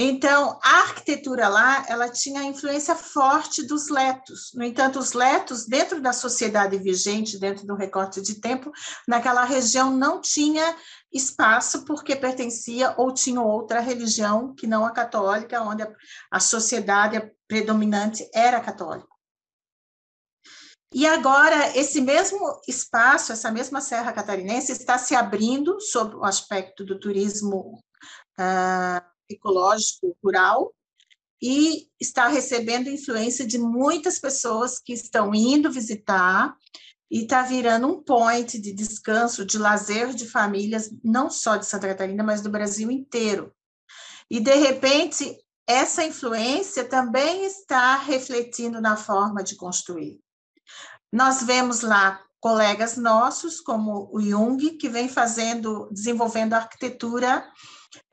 Então, 0.00 0.60
a 0.62 0.82
arquitetura 0.82 1.48
lá, 1.48 1.84
ela 1.88 2.08
tinha 2.08 2.44
influência 2.44 2.94
forte 2.94 3.66
dos 3.66 3.88
letos. 3.88 4.52
No 4.54 4.62
entanto, 4.62 5.00
os 5.00 5.12
letos, 5.12 5.66
dentro 5.66 6.00
da 6.00 6.12
sociedade 6.12 6.78
vigente, 6.78 7.36
dentro 7.36 7.66
do 7.66 7.74
recorte 7.74 8.22
de 8.22 8.40
tempo, 8.40 8.70
naquela 9.08 9.42
região 9.42 9.90
não 9.90 10.20
tinha 10.20 10.76
espaço 11.12 11.84
porque 11.84 12.14
pertencia 12.14 12.94
ou 12.96 13.12
tinha 13.12 13.42
outra 13.42 13.80
religião 13.80 14.54
que 14.54 14.68
não 14.68 14.84
a 14.84 14.92
católica, 14.92 15.60
onde 15.62 15.84
a, 16.30 16.38
sociedade 16.38 17.32
predominante 17.48 18.30
era 18.32 18.60
católica. 18.60 19.08
E 20.94 21.08
agora, 21.08 21.76
esse 21.76 22.00
mesmo 22.00 22.38
espaço, 22.68 23.32
essa 23.32 23.50
mesma 23.50 23.80
Serra 23.80 24.12
Catarinense, 24.12 24.70
está 24.70 24.96
se 24.96 25.16
abrindo 25.16 25.80
sob 25.80 26.14
o 26.14 26.24
aspecto 26.24 26.84
do 26.84 27.00
turismo 27.00 27.82
uh, 28.38 29.17
ecológico 29.28 30.16
rural 30.22 30.74
e 31.40 31.88
está 32.00 32.28
recebendo 32.28 32.90
influência 32.90 33.46
de 33.46 33.58
muitas 33.58 34.18
pessoas 34.18 34.78
que 34.78 34.92
estão 34.92 35.34
indo 35.34 35.70
visitar 35.70 36.56
e 37.10 37.22
está 37.22 37.42
virando 37.42 37.86
um 37.86 38.02
point 38.02 38.58
de 38.58 38.72
descanso, 38.72 39.44
de 39.44 39.56
lazer 39.56 40.12
de 40.12 40.28
famílias, 40.28 40.90
não 41.02 41.30
só 41.30 41.56
de 41.56 41.66
Santa 41.66 41.88
Catarina, 41.88 42.22
mas 42.22 42.42
do 42.42 42.50
Brasil 42.50 42.90
inteiro. 42.90 43.52
E, 44.30 44.40
de 44.40 44.54
repente, 44.56 45.38
essa 45.66 46.04
influência 46.04 46.84
também 46.84 47.44
está 47.44 47.96
refletindo 47.96 48.80
na 48.80 48.96
forma 48.96 49.42
de 49.42 49.56
construir. 49.56 50.20
Nós 51.10 51.42
vemos 51.42 51.80
lá 51.80 52.22
colegas 52.40 52.96
nossos, 52.96 53.60
como 53.60 54.10
o 54.12 54.20
Jung, 54.20 54.76
que 54.76 54.88
vem 54.88 55.08
fazendo, 55.08 55.88
desenvolvendo 55.90 56.54
arquitetura 56.54 57.46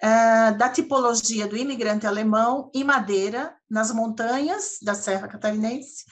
uh, 0.04 0.58
da 0.58 0.70
tipologia 0.70 1.48
do 1.48 1.58
imigrante 1.58 2.08
alemão 2.08 2.70
em 2.74 2.84
madeira, 2.84 3.56
nas 3.70 3.92
montanhas 3.92 4.78
da 4.82 4.94
Serra 4.94 5.28
Catarinense, 5.28 6.06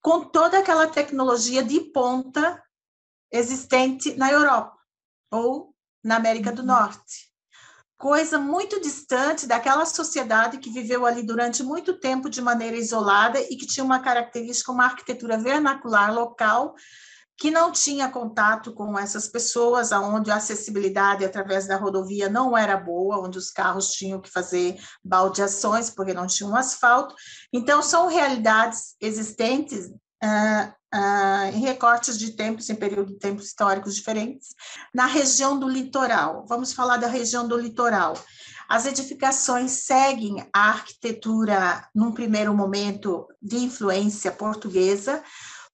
com 0.00 0.24
toda 0.24 0.58
aquela 0.58 0.86
tecnologia 0.86 1.62
de 1.62 1.80
ponta 1.92 2.62
existente 3.30 4.16
na 4.16 4.30
Europa 4.30 4.76
ou 5.30 5.74
na 6.02 6.16
América 6.16 6.52
do 6.52 6.60
uhum. 6.60 6.68
Norte 6.68 7.30
coisa 8.00 8.38
muito 8.38 8.80
distante 8.80 9.46
daquela 9.46 9.84
sociedade 9.84 10.56
que 10.56 10.70
viveu 10.70 11.04
ali 11.04 11.22
durante 11.22 11.62
muito 11.62 11.92
tempo 11.92 12.30
de 12.30 12.40
maneira 12.40 12.74
isolada 12.74 13.38
e 13.38 13.56
que 13.56 13.66
tinha 13.66 13.84
uma 13.84 14.00
característica, 14.00 14.72
uma 14.72 14.86
arquitetura 14.86 15.36
vernacular 15.36 16.10
local, 16.12 16.74
que 17.40 17.50
não 17.50 17.72
tinha 17.72 18.10
contato 18.10 18.70
com 18.74 18.98
essas 18.98 19.26
pessoas, 19.26 19.92
aonde 19.92 20.30
a 20.30 20.36
acessibilidade 20.36 21.24
através 21.24 21.66
da 21.66 21.74
rodovia 21.74 22.28
não 22.28 22.56
era 22.56 22.76
boa, 22.76 23.18
onde 23.18 23.38
os 23.38 23.50
carros 23.50 23.92
tinham 23.92 24.20
que 24.20 24.30
fazer 24.30 24.78
baldeações 25.02 25.88
porque 25.88 26.12
não 26.12 26.26
tinha 26.26 26.46
um 26.46 26.54
asfalto. 26.54 27.14
Então, 27.50 27.82
são 27.82 28.08
realidades 28.08 28.94
existentes 29.00 29.86
uh, 29.86 30.68
uh, 30.94 31.56
em 31.56 31.60
recortes 31.60 32.18
de 32.18 32.32
tempos, 32.32 32.68
em 32.68 32.74
período 32.74 33.14
de 33.14 33.18
tempos 33.18 33.46
históricos 33.46 33.94
diferentes, 33.94 34.48
na 34.94 35.06
região 35.06 35.58
do 35.58 35.66
litoral. 35.66 36.44
Vamos 36.46 36.74
falar 36.74 36.98
da 36.98 37.08
região 37.08 37.48
do 37.48 37.56
litoral. 37.56 38.18
As 38.68 38.84
edificações 38.84 39.70
seguem 39.70 40.46
a 40.52 40.68
arquitetura, 40.68 41.88
num 41.94 42.12
primeiro 42.12 42.54
momento, 42.54 43.26
de 43.40 43.56
influência 43.56 44.30
portuguesa, 44.30 45.24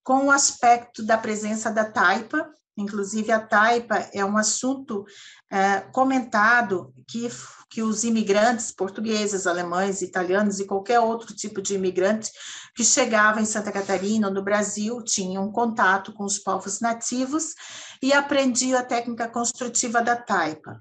com 0.06 0.26
o 0.26 0.30
aspecto 0.30 1.02
da 1.04 1.18
presença 1.18 1.68
da 1.68 1.84
taipa, 1.84 2.48
Inclusive, 2.78 3.32
a 3.32 3.40
taipa 3.40 4.06
é 4.12 4.22
um 4.22 4.36
assunto 4.36 5.06
é, 5.50 5.80
comentado 5.80 6.92
que, 7.08 7.26
que 7.70 7.82
os 7.82 8.04
imigrantes 8.04 8.70
portugueses, 8.70 9.46
alemães, 9.46 10.02
italianos 10.02 10.60
e 10.60 10.66
qualquer 10.66 11.00
outro 11.00 11.34
tipo 11.34 11.62
de 11.62 11.74
imigrante 11.74 12.30
que 12.74 12.84
chegava 12.84 13.40
em 13.40 13.46
Santa 13.46 13.72
Catarina 13.72 14.28
ou 14.28 14.34
no 14.34 14.42
Brasil 14.42 15.02
tinham 15.02 15.50
contato 15.50 16.12
com 16.12 16.24
os 16.24 16.38
povos 16.38 16.78
nativos 16.80 17.54
e 18.02 18.12
aprendiam 18.12 18.78
a 18.78 18.84
técnica 18.84 19.26
construtiva 19.26 20.02
da 20.02 20.14
taipa. 20.14 20.78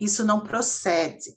Isso 0.00 0.24
não 0.24 0.40
procede. 0.40 1.36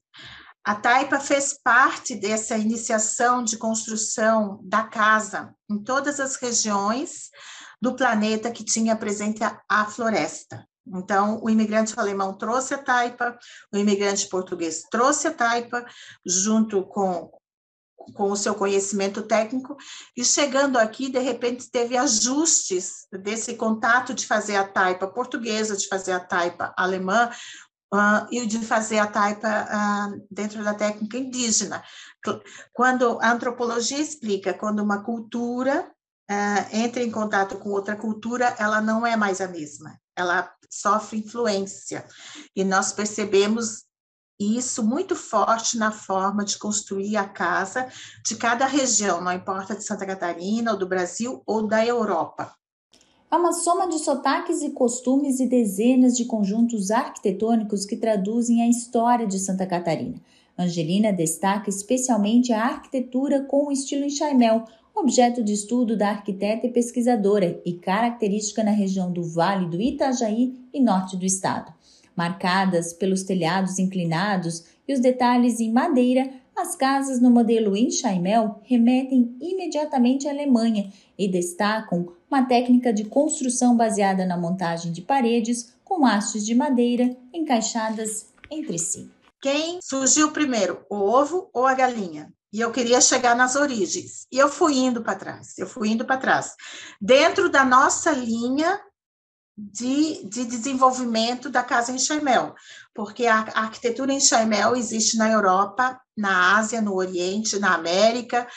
A 0.66 0.76
taipa 0.76 1.20
fez 1.20 1.54
parte 1.62 2.16
dessa 2.16 2.58
iniciação 2.58 3.44
de 3.44 3.58
construção 3.58 4.60
da 4.64 4.84
casa 4.84 5.54
em 5.70 5.84
todas 5.84 6.22
as 6.22 6.38
regiões 6.38 7.30
do 7.82 7.96
planeta 7.96 8.50
que 8.50 8.64
tinha 8.64 8.96
presente 8.96 9.42
a 9.68 9.86
floresta. 9.86 10.66
Então, 10.88 11.42
o 11.44 11.50
imigrante 11.50 11.94
alemão 11.98 12.34
trouxe 12.34 12.74
a 12.74 12.78
taipa, 12.78 13.38
o 13.74 13.78
imigrante 13.78 14.28
português 14.28 14.84
trouxe 14.90 15.28
a 15.28 15.34
taipa, 15.34 15.86
junto 16.26 16.84
com, 16.84 17.30
com 18.14 18.32
o 18.32 18.36
seu 18.38 18.56
conhecimento 18.56 19.24
técnico, 19.24 19.78
e 20.16 20.24
chegando 20.24 20.78
aqui, 20.78 21.10
de 21.10 21.20
repente, 21.20 21.70
teve 21.70 21.98
ajustes 21.98 23.08
desse 23.12 23.56
contato 23.56 24.14
de 24.14 24.26
fazer 24.26 24.56
a 24.56 24.68
taipa 24.68 25.08
portuguesa, 25.08 25.76
de 25.76 25.88
fazer 25.88 26.14
a 26.14 26.20
taipa 26.20 26.74
alemã, 26.78 27.30
uh, 27.94 28.28
e 28.32 28.46
de 28.46 28.60
fazer 28.60 28.98
a 28.98 29.08
taipa 29.08 29.48
uh, 29.48 30.28
dentro 30.30 30.64
da 30.64 30.74
técnica 30.74 31.18
indígena. 31.18 31.84
Quando 32.74 33.20
a 33.22 33.32
antropologia 33.32 34.00
explica, 34.00 34.54
quando 34.54 34.82
uma 34.82 35.04
cultura 35.04 35.92
uh, 36.30 36.76
entra 36.76 37.04
em 37.04 37.12
contato 37.12 37.58
com 37.58 37.70
outra 37.70 37.96
cultura, 37.96 38.56
ela 38.58 38.82
não 38.82 39.06
é 39.06 39.16
mais 39.16 39.40
a 39.40 39.48
mesma, 39.48 40.00
ela 40.16 40.52
sofre 40.70 41.20
influência. 41.20 42.06
E 42.56 42.64
nós 42.64 42.92
percebemos 42.92 43.84
isso 44.40 44.84
muito 44.84 45.16
forte 45.16 45.78
na 45.78 45.92
forma 45.92 46.44
de 46.44 46.58
construir 46.58 47.16
a 47.16 47.28
casa 47.28 47.88
de 48.26 48.36
cada 48.36 48.66
região, 48.66 49.22
não 49.22 49.32
importa 49.32 49.76
de 49.76 49.84
Santa 49.84 50.06
Catarina, 50.06 50.72
ou 50.72 50.78
do 50.78 50.88
Brasil, 50.88 51.44
ou 51.46 51.68
da 51.68 51.86
Europa. 51.86 52.54
É 53.34 53.36
uma 53.36 53.52
soma 53.52 53.88
de 53.88 53.98
sotaques 53.98 54.62
e 54.62 54.70
costumes 54.70 55.40
e 55.40 55.48
dezenas 55.48 56.16
de 56.16 56.24
conjuntos 56.24 56.92
arquitetônicos 56.92 57.84
que 57.84 57.98
traduzem 57.98 58.62
a 58.62 58.70
história 58.70 59.26
de 59.26 59.40
Santa 59.40 59.66
Catarina. 59.66 60.22
Angelina 60.56 61.12
destaca 61.12 61.68
especialmente 61.68 62.54
a 62.54 62.64
arquitetura 62.64 63.42
com 63.42 63.66
o 63.66 63.72
estilo 63.72 64.06
enxaimel, 64.06 64.66
objeto 64.94 65.44
de 65.44 65.52
estudo 65.52 65.98
da 65.98 66.10
arquiteta 66.10 66.68
e 66.68 66.72
pesquisadora 66.72 67.60
e 67.66 67.74
característica 67.74 68.64
na 68.64 68.70
região 68.70 69.12
do 69.12 69.24
Vale 69.24 69.68
do 69.68 69.82
Itajaí 69.82 70.54
e 70.72 70.80
norte 70.80 71.18
do 71.18 71.26
estado. 71.26 71.74
Marcadas 72.16 72.94
pelos 72.94 73.24
telhados 73.24 73.80
inclinados 73.80 74.64
e 74.88 74.94
os 74.94 75.00
detalhes 75.00 75.60
em 75.60 75.72
madeira, 75.72 76.30
as 76.56 76.76
casas 76.76 77.20
no 77.20 77.32
modelo 77.32 77.76
enxaimel 77.76 78.60
remetem 78.62 79.36
imediatamente 79.42 80.28
à 80.28 80.32
Alemanha 80.32 80.94
e 81.18 81.28
destacam 81.28 82.14
uma 82.34 82.46
técnica 82.46 82.92
de 82.92 83.06
construção 83.06 83.78
baseada 83.78 84.26
na 84.26 84.36
montagem 84.36 84.92
de 84.92 85.04
paredes 85.04 85.76
com 85.84 86.04
hastes 86.04 86.44
de 86.44 86.56
madeira 86.56 87.16
encaixadas 87.32 88.34
entre 88.50 88.80
si. 88.80 89.12
Quem 89.40 89.80
surgiu 89.84 90.32
primeiro, 90.32 90.84
o 90.90 90.96
ovo 90.96 91.50
ou 91.54 91.68
a 91.68 91.76
galinha? 91.76 92.34
e 92.52 92.62
eu 92.62 92.72
queria 92.72 93.02
chegar 93.02 93.36
nas 93.36 93.56
origens. 93.56 94.28
E 94.32 94.38
eu 94.38 94.48
fui 94.48 94.78
indo 94.78 95.02
para 95.02 95.16
trás, 95.16 95.58
eu 95.58 95.66
fui 95.66 95.90
indo 95.90 96.06
para 96.06 96.18
trás. 96.20 96.54
Dentro 97.02 97.50
da 97.50 97.66
nossa 97.66 98.12
linha 98.12 98.80
de, 99.58 100.24
de 100.30 100.46
desenvolvimento 100.46 101.50
da 101.50 101.64
casa 101.64 101.92
em 101.92 101.98
Chaimel, 101.98 102.54
porque 102.94 103.26
a, 103.26 103.40
a 103.40 103.62
arquitetura 103.62 104.14
em 104.14 104.20
Chaimel 104.20 104.76
existe 104.76 105.18
na 105.18 105.32
Europa, 105.32 106.00
na 106.16 106.58
Ásia, 106.58 106.80
no 106.80 106.94
Oriente, 106.94 107.58
na 107.58 107.74
América, 107.74 108.48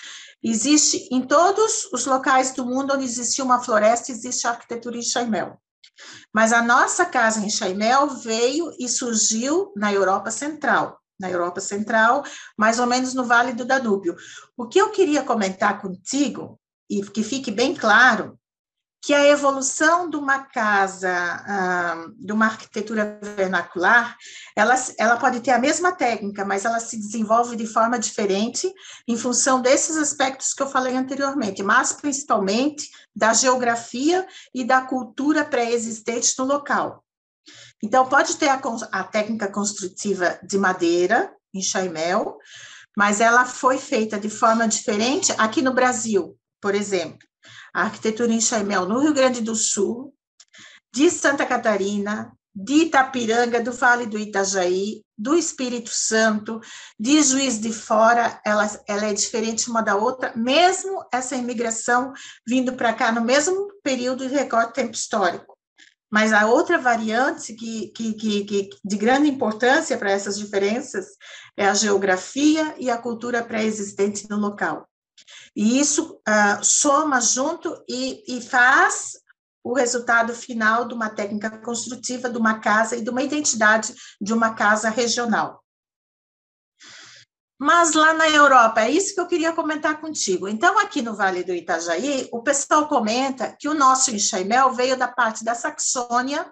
existe 0.51 1.09
em 1.11 1.23
todos 1.23 1.89
os 1.93 2.07
locais 2.07 2.53
do 2.53 2.65
mundo 2.65 2.95
onde 2.95 3.05
existe 3.05 3.43
uma 3.43 3.63
floresta, 3.63 4.13
existe 4.13 4.47
a 4.47 4.51
arquitetura 4.51 4.97
em 4.97 5.03
Chaimel. 5.03 5.59
Mas 6.33 6.53
a 6.53 6.63
nossa 6.63 7.05
casa 7.07 7.41
em 7.41 7.51
Chaimel 7.51 8.09
veio 8.09 8.71
e 8.79 8.89
surgiu 8.89 9.73
na 9.77 9.93
Europa 9.93 10.31
Central 10.31 11.01
na 11.19 11.31
Europa 11.31 11.61
Central, 11.61 12.25
mais 12.57 12.79
ou 12.79 12.87
menos 12.87 13.15
no 13.15 13.25
Vale 13.25 13.53
do 13.53 13.65
Danúbio. 13.65 14.17
O 14.57 14.67
que 14.67 14.79
eu 14.79 14.91
queria 14.91 15.23
comentar 15.23 15.81
contigo, 15.81 16.61
e 16.89 17.03
que 17.03 17.23
fique 17.23 17.51
bem 17.51 17.75
claro, 17.75 18.39
que 19.07 19.15
a 19.15 19.25
evolução 19.25 20.11
de 20.11 20.17
uma 20.17 20.41
casa, 20.41 21.09
ah, 21.09 22.07
de 22.19 22.33
uma 22.33 22.47
arquitetura 22.47 23.21
vernacular, 23.23 24.17
ela, 24.57 24.75
ela 24.99 25.17
pode 25.17 25.39
ter 25.39 25.53
a 25.53 25.61
mesma 25.61 25.93
técnica, 25.93 26.45
mas 26.45 26.65
ela 26.65 26.81
se 26.81 26.99
desenvolve 26.99 27.55
de 27.55 27.69
forma 27.69 28.01
diferente 28.01 28.69
em 29.07 29.17
função 29.17 29.63
desses 29.63 29.97
aspectos 29.97 30.53
que 30.53 30.61
eu 30.61 30.69
falei 30.69 30.97
anteriormente, 30.97 31.63
mas 31.63 31.93
principalmente 31.93 32.91
da 33.15 33.33
geografia 33.33 34.27
e 34.53 34.65
da 34.65 34.81
cultura 34.81 35.45
pré-existente 35.45 36.35
no 36.37 36.45
local. 36.45 37.05
Então, 37.81 38.09
pode 38.09 38.37
ter 38.37 38.49
a, 38.49 38.61
a 38.91 39.05
técnica 39.05 39.47
construtiva 39.47 40.37
de 40.43 40.59
madeira, 40.59 41.33
em 41.55 41.63
chaimel, 41.63 42.39
mas 42.97 43.21
ela 43.21 43.45
foi 43.45 43.79
feita 43.79 44.19
de 44.19 44.29
forma 44.29 44.67
diferente 44.67 45.33
aqui 45.39 45.63
no 45.63 45.73
Brasil, 45.73 46.37
por 46.61 46.75
exemplo. 46.75 47.21
A 47.77 47.83
arquitetura 47.83 48.33
em 48.33 48.41
chaimel 48.41 48.87
no 48.89 49.01
Rio 49.01 49.13
Grande 49.13 49.43
do 49.43 49.55
Sul, 49.55 50.15
de 50.95 51.11
Santa 51.11 51.45
Catarina, 51.45 52.33
de 52.55 52.85
Itapiranga, 52.85 53.63
do 53.63 53.71
Vale 53.71 54.07
do 54.07 54.19
Itajaí, 54.19 55.03
do 55.17 55.37
Espírito 55.37 55.91
Santo, 55.93 56.59
de 56.99 57.23
Juiz 57.23 57.61
de 57.61 57.71
Fora, 57.71 58.41
ela, 58.47 58.67
ela 58.89 59.05
é 59.05 59.13
diferente 59.13 59.69
uma 59.69 59.83
da 59.83 59.95
outra, 59.95 60.33
mesmo 60.35 61.07
essa 61.13 61.37
imigração 61.37 62.15
vindo 62.49 62.73
para 62.73 62.95
cá 62.95 63.13
no 63.13 63.21
mesmo 63.21 63.69
período 63.83 64.27
de 64.27 64.35
recorte 64.35 64.73
tempo 64.73 64.95
histórico. 64.95 65.55
Mas 66.11 66.33
a 66.33 66.47
outra 66.47 66.79
variante 66.79 67.53
que, 67.53 67.89
que, 67.89 68.15
que, 68.15 68.45
que 68.45 68.71
de 68.83 68.97
grande 68.97 69.29
importância 69.29 69.99
para 69.99 70.13
essas 70.13 70.39
diferenças 70.39 71.09
é 71.55 71.67
a 71.67 71.75
geografia 71.75 72.75
e 72.79 72.89
a 72.89 72.97
cultura 72.97 73.45
pré-existente 73.45 74.27
no 74.31 74.39
local. 74.39 74.89
E 75.57 75.81
isso 75.81 76.21
uh, 76.29 76.63
soma 76.63 77.19
junto 77.19 77.83
e, 77.89 78.23
e 78.29 78.43
faz 78.43 79.13
o 79.65 79.73
resultado 79.73 80.35
final 80.35 80.87
de 80.87 80.95
uma 80.95 81.09
técnica 81.09 81.51
construtiva 81.59 82.29
de 82.29 82.37
uma 82.37 82.61
casa 82.61 82.95
e 82.95 83.03
de 83.03 83.09
uma 83.09 83.23
identidade 83.23 83.95
de 84.21 84.35
uma 84.35 84.55
casa 84.55 84.91
regional. 84.91 85.65
Mas 87.59 87.95
lá 87.95 88.13
na 88.13 88.29
Europa, 88.29 88.83
é 88.83 88.91
isso 88.91 89.15
que 89.15 89.21
eu 89.21 89.27
queria 89.27 89.53
comentar 89.53 89.99
contigo. 89.99 90.47
Então, 90.47 90.79
aqui 90.79 91.01
no 91.01 91.17
Vale 91.17 91.43
do 91.43 91.55
Itajaí, 91.55 92.29
o 92.31 92.43
pessoal 92.43 92.87
comenta 92.87 93.57
que 93.59 93.67
o 93.67 93.75
nosso 93.75 94.11
enxaimel 94.11 94.73
veio 94.73 94.97
da 94.97 95.09
parte 95.09 95.43
da 95.43 95.55
Saxônia 95.55 96.47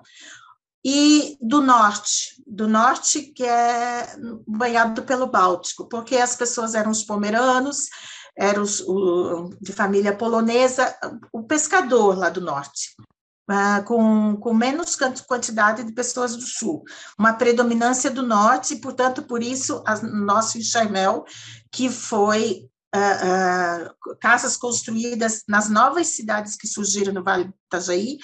e 0.83 1.37
do 1.41 1.61
norte, 1.61 2.43
do 2.47 2.67
norte 2.67 3.21
que 3.21 3.45
é 3.45 4.17
banhado 4.47 5.03
pelo 5.03 5.27
Báltico, 5.27 5.89
porque 5.89 6.17
as 6.17 6.35
pessoas 6.37 6.75
eram 6.75 6.91
os 6.91 7.03
pomeranos, 7.03 7.89
eram 8.37 8.63
os, 8.63 8.81
o, 8.81 9.51
de 9.61 9.73
família 9.73 10.15
polonesa, 10.15 10.95
o 11.33 11.43
pescador 11.43 12.17
lá 12.17 12.29
do 12.29 12.41
norte. 12.41 12.95
Uh, 13.51 13.85
com, 13.85 14.37
com 14.39 14.55
menos 14.55 14.97
quantidade 15.29 15.85
de 15.85 15.93
pessoas 15.93 16.35
do 16.35 16.41
sul, 16.41 16.83
uma 17.19 17.35
predominância 17.35 18.11
do 18.11 18.23
norte, 18.23 18.73
e, 18.73 18.81
portanto, 18.81 19.23
por 19.23 19.43
isso, 19.43 19.85
a, 19.87 20.01
nosso 20.01 20.57
enxaimel, 20.57 21.27
que 21.71 21.91
foi 21.91 22.71
uh, 22.95 23.91
uh, 23.91 24.17
casas 24.19 24.57
construídas 24.57 25.43
nas 25.47 25.69
novas 25.69 26.07
cidades 26.07 26.57
que 26.57 26.67
surgiram 26.67 27.13
no 27.13 27.23
Vale 27.23 27.45
do 27.45 27.55
Itajaí, 27.67 28.17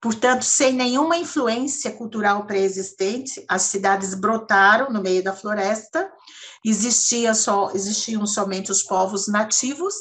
portanto, 0.00 0.44
sem 0.44 0.72
nenhuma 0.72 1.16
influência 1.16 1.90
cultural 1.92 2.46
pré-existente, 2.46 3.44
as 3.48 3.62
cidades 3.62 4.14
brotaram 4.14 4.92
no 4.92 5.02
meio 5.02 5.22
da 5.22 5.34
floresta, 5.34 6.10
existia 6.64 7.34
só, 7.34 7.70
existiam 7.74 8.26
somente 8.26 8.70
os 8.70 8.82
povos 8.82 9.28
nativos, 9.28 9.94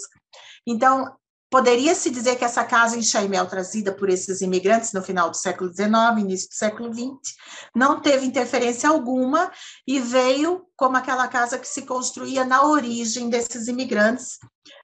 então, 0.66 1.16
Poderia-se 1.50 2.12
dizer 2.12 2.36
que 2.36 2.46
essa 2.46 2.64
casa 2.64 2.96
em 2.96 3.02
Chaimel, 3.02 3.48
trazida 3.48 3.92
por 3.92 4.08
esses 4.08 4.40
imigrantes 4.40 4.94
no 4.94 5.02
final 5.02 5.32
do 5.32 5.38
século 5.38 5.74
XIX, 5.74 6.20
início 6.20 6.48
do 6.48 6.54
século 6.54 6.94
XX, 6.94 7.36
não 7.76 8.00
teve 8.00 8.24
interferência 8.24 8.88
alguma 8.88 9.52
e 9.88 10.00
veio 10.00 10.64
como 10.78 10.96
aquela 10.96 11.28
casa 11.28 11.58
que 11.58 11.68
se 11.68 11.82
construía 11.84 12.46
na 12.46 12.64
origem 12.68 13.32
desses 13.32 13.68
imigrantes 13.68 14.38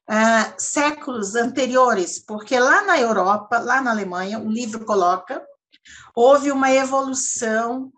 uh, 0.10 0.54
séculos 0.58 1.36
anteriores, 1.36 2.20
porque 2.20 2.60
lá 2.60 2.84
na 2.84 3.00
Europa, 3.00 3.60
lá 3.60 3.82
na 3.82 3.92
Alemanha, 3.92 4.40
o 4.40 4.50
livro 4.50 4.86
coloca, 4.86 5.44
houve 6.16 6.52
uma 6.52 6.72
evolução 6.72 7.92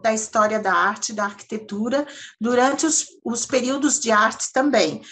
da 0.00 0.12
história 0.12 0.60
da 0.60 0.72
arte, 0.72 1.12
da 1.12 1.24
arquitetura, 1.24 2.06
durante 2.40 2.86
os, 2.86 3.06
os 3.24 3.44
períodos 3.44 3.98
de 3.98 4.10
arte 4.10 4.52
também. 4.52 5.02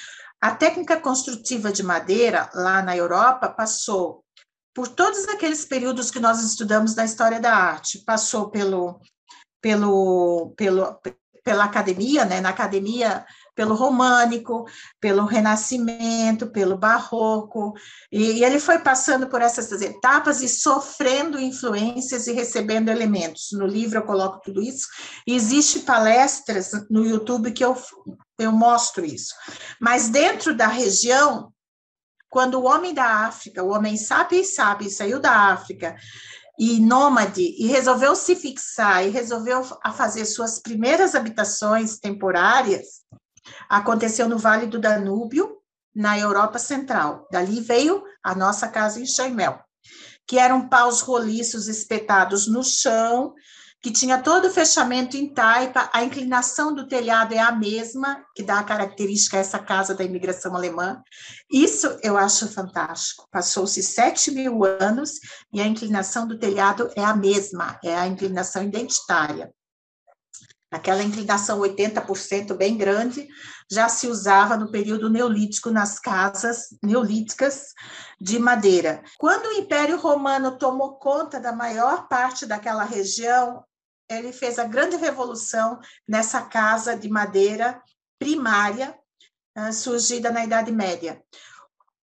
A 0.40 0.54
técnica 0.54 1.00
construtiva 1.00 1.72
de 1.72 1.82
madeira, 1.82 2.48
lá 2.54 2.82
na 2.82 2.96
Europa, 2.96 3.48
passou 3.48 4.24
por 4.74 4.88
todos 4.88 5.26
aqueles 5.28 5.64
períodos 5.64 6.10
que 6.10 6.20
nós 6.20 6.42
estudamos 6.42 6.94
na 6.94 7.04
história 7.04 7.40
da 7.40 7.54
arte. 7.54 8.04
Passou 8.04 8.50
pelo, 8.50 9.00
pelo, 9.60 10.52
pelo, 10.56 11.00
pela 11.42 11.64
academia, 11.64 12.24
né? 12.24 12.40
na 12.40 12.50
academia 12.50 13.24
pelo 13.56 13.74
românico, 13.74 14.66
pelo 15.00 15.24
renascimento, 15.24 16.46
pelo 16.48 16.76
barroco, 16.76 17.72
e, 18.12 18.32
e, 18.32 18.44
ele 18.44 18.60
foi 18.60 18.78
passando 18.78 19.28
por 19.28 19.40
essas 19.40 19.80
etapas 19.80 20.42
e 20.42 20.48
sofrendo 20.48 21.40
influências 21.40 22.26
e 22.26 22.32
recebendo 22.32 22.90
elementos. 22.90 23.48
No 23.52 23.66
livro 23.66 23.98
eu 23.98 24.04
coloco 24.04 24.42
tudo 24.44 24.62
isso, 24.62 24.86
e 25.26 25.34
existe 25.34 25.80
palestras 25.80 26.70
no 26.90 27.04
YouTube 27.04 27.50
que 27.50 27.64
eu, 27.64 27.74
eu 28.38 28.52
mostro 28.52 29.04
isso. 29.04 29.34
Mas 29.80 30.10
dentro 30.10 30.54
da 30.54 30.66
região, 30.66 31.50
quando 32.28 32.60
o 32.60 32.64
homem 32.64 32.92
da 32.92 33.26
África, 33.26 33.62
o 33.62 33.70
homem 33.70 33.96
sabe 33.96 34.40
e 34.40 34.44
sabe, 34.44 34.90
saiu 34.90 35.18
da 35.18 35.50
África, 35.50 35.96
e 36.58 36.80
nômade 36.80 37.42
e 37.42 37.66
resolveu 37.66 38.16
se 38.16 38.34
fixar 38.34 39.06
e 39.06 39.10
resolveu 39.10 39.62
a 39.82 39.92
fazer 39.92 40.24
suas 40.24 40.58
primeiras 40.58 41.14
habitações 41.14 41.98
temporárias, 41.98 43.02
Aconteceu 43.68 44.28
no 44.28 44.38
Vale 44.38 44.66
do 44.66 44.78
Danúbio, 44.78 45.56
na 45.94 46.18
Europa 46.18 46.58
Central. 46.58 47.26
Dali 47.30 47.60
veio 47.60 48.04
a 48.22 48.34
nossa 48.34 48.68
casa 48.68 49.00
em 49.00 49.06
Chaimel, 49.06 49.58
que 50.26 50.38
eram 50.38 50.68
paus 50.68 51.00
roliços 51.00 51.68
espetados 51.68 52.46
no 52.46 52.62
chão, 52.62 53.34
que 53.86 53.92
tinha 53.92 54.20
todo 54.20 54.48
o 54.48 54.50
fechamento 54.50 55.16
em 55.16 55.32
taipa, 55.32 55.88
a 55.92 56.02
inclinação 56.02 56.74
do 56.74 56.88
telhado 56.88 57.32
é 57.32 57.38
a 57.38 57.52
mesma, 57.52 58.24
que 58.34 58.42
dá 58.42 58.58
a 58.58 58.64
característica 58.64 59.36
a 59.36 59.40
essa 59.40 59.58
casa 59.58 59.94
da 59.94 60.02
imigração 60.02 60.56
alemã. 60.56 61.00
Isso 61.48 61.96
eu 62.02 62.16
acho 62.16 62.48
fantástico. 62.48 63.28
Passou-se 63.30 63.80
sete 63.82 64.32
mil 64.32 64.64
anos 64.64 65.12
e 65.52 65.60
a 65.60 65.66
inclinação 65.66 66.26
do 66.26 66.38
telhado 66.38 66.90
é 66.96 67.04
a 67.04 67.14
mesma, 67.14 67.78
é 67.84 67.96
a 67.96 68.08
inclinação 68.08 68.64
identitária. 68.64 69.52
Aquela 70.70 71.02
inclinação 71.02 71.60
80% 71.60 72.54
bem 72.56 72.76
grande 72.76 73.28
já 73.70 73.88
se 73.88 74.08
usava 74.08 74.56
no 74.56 74.70
período 74.70 75.08
neolítico 75.08 75.70
nas 75.70 75.98
casas 75.98 76.68
neolíticas 76.82 77.72
de 78.20 78.38
madeira. 78.38 79.02
Quando 79.16 79.46
o 79.46 79.52
Império 79.52 79.96
Romano 79.96 80.58
tomou 80.58 80.98
conta 80.98 81.38
da 81.38 81.52
maior 81.52 82.08
parte 82.08 82.46
daquela 82.46 82.84
região, 82.84 83.64
ele 84.08 84.32
fez 84.32 84.58
a 84.58 84.64
grande 84.64 84.96
revolução 84.96 85.78
nessa 86.06 86.42
casa 86.42 86.96
de 86.96 87.08
madeira 87.08 87.80
primária 88.18 88.96
uh, 89.56 89.72
surgida 89.72 90.30
na 90.30 90.44
Idade 90.44 90.72
Média. 90.72 91.22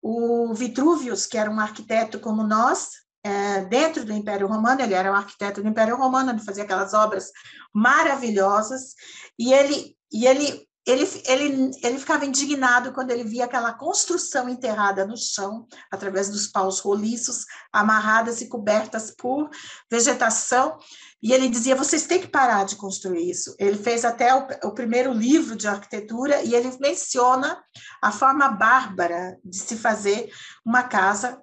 O 0.02 0.52
Vitruvius, 0.54 1.26
que 1.26 1.36
era 1.36 1.50
um 1.50 1.60
arquiteto 1.60 2.20
como 2.20 2.42
nós, 2.42 2.90
é, 3.28 3.64
dentro 3.66 4.06
do 4.06 4.12
Império 4.12 4.46
Romano, 4.46 4.80
ele 4.80 4.94
era 4.94 5.12
um 5.12 5.14
arquiteto 5.14 5.60
do 5.60 5.68
Império 5.68 5.96
Romano, 5.96 6.30
ele 6.30 6.40
fazia 6.40 6.64
aquelas 6.64 6.94
obras 6.94 7.30
maravilhosas, 7.74 8.94
e 9.38 9.52
ele, 9.52 9.94
e 10.10 10.26
ele, 10.26 10.66
ele, 10.86 11.06
ele, 11.26 11.70
ele 11.82 11.98
ficava 11.98 12.24
indignado 12.24 12.90
quando 12.92 13.10
ele 13.10 13.24
via 13.24 13.44
aquela 13.44 13.74
construção 13.74 14.48
enterrada 14.48 15.06
no 15.06 15.14
chão, 15.14 15.66
através 15.90 16.30
dos 16.30 16.46
paus 16.46 16.80
roliços, 16.80 17.44
amarradas 17.70 18.40
e 18.40 18.48
cobertas 18.48 19.10
por 19.10 19.50
vegetação, 19.90 20.78
e 21.22 21.32
ele 21.34 21.50
dizia: 21.50 21.76
vocês 21.76 22.06
têm 22.06 22.20
que 22.20 22.28
parar 22.28 22.64
de 22.64 22.76
construir 22.76 23.28
isso. 23.28 23.54
Ele 23.58 23.76
fez 23.76 24.06
até 24.06 24.34
o, 24.34 24.46
o, 24.64 24.72
primeiro 24.72 25.12
livro 25.12 25.54
de 25.54 25.68
arquitetura 25.68 26.42
e 26.42 26.54
ele 26.54 26.74
menciona 26.80 27.62
a 28.00 28.10
forma 28.10 28.48
bárbara 28.48 29.36
de 29.44 29.58
se 29.58 29.76
fazer 29.76 30.30
uma 30.64 30.84
casa 30.84 31.42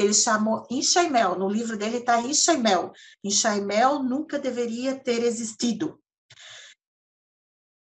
ele 0.00 0.14
chamou 0.14 0.66
Enxaimel, 0.70 1.38
no 1.38 1.48
livro 1.48 1.76
dele 1.76 1.98
está 1.98 2.20
Enxaimel. 2.20 2.92
Enxaimel 3.22 4.02
nunca 4.02 4.38
deveria 4.38 4.94
ter 4.98 5.22
existido. 5.22 6.00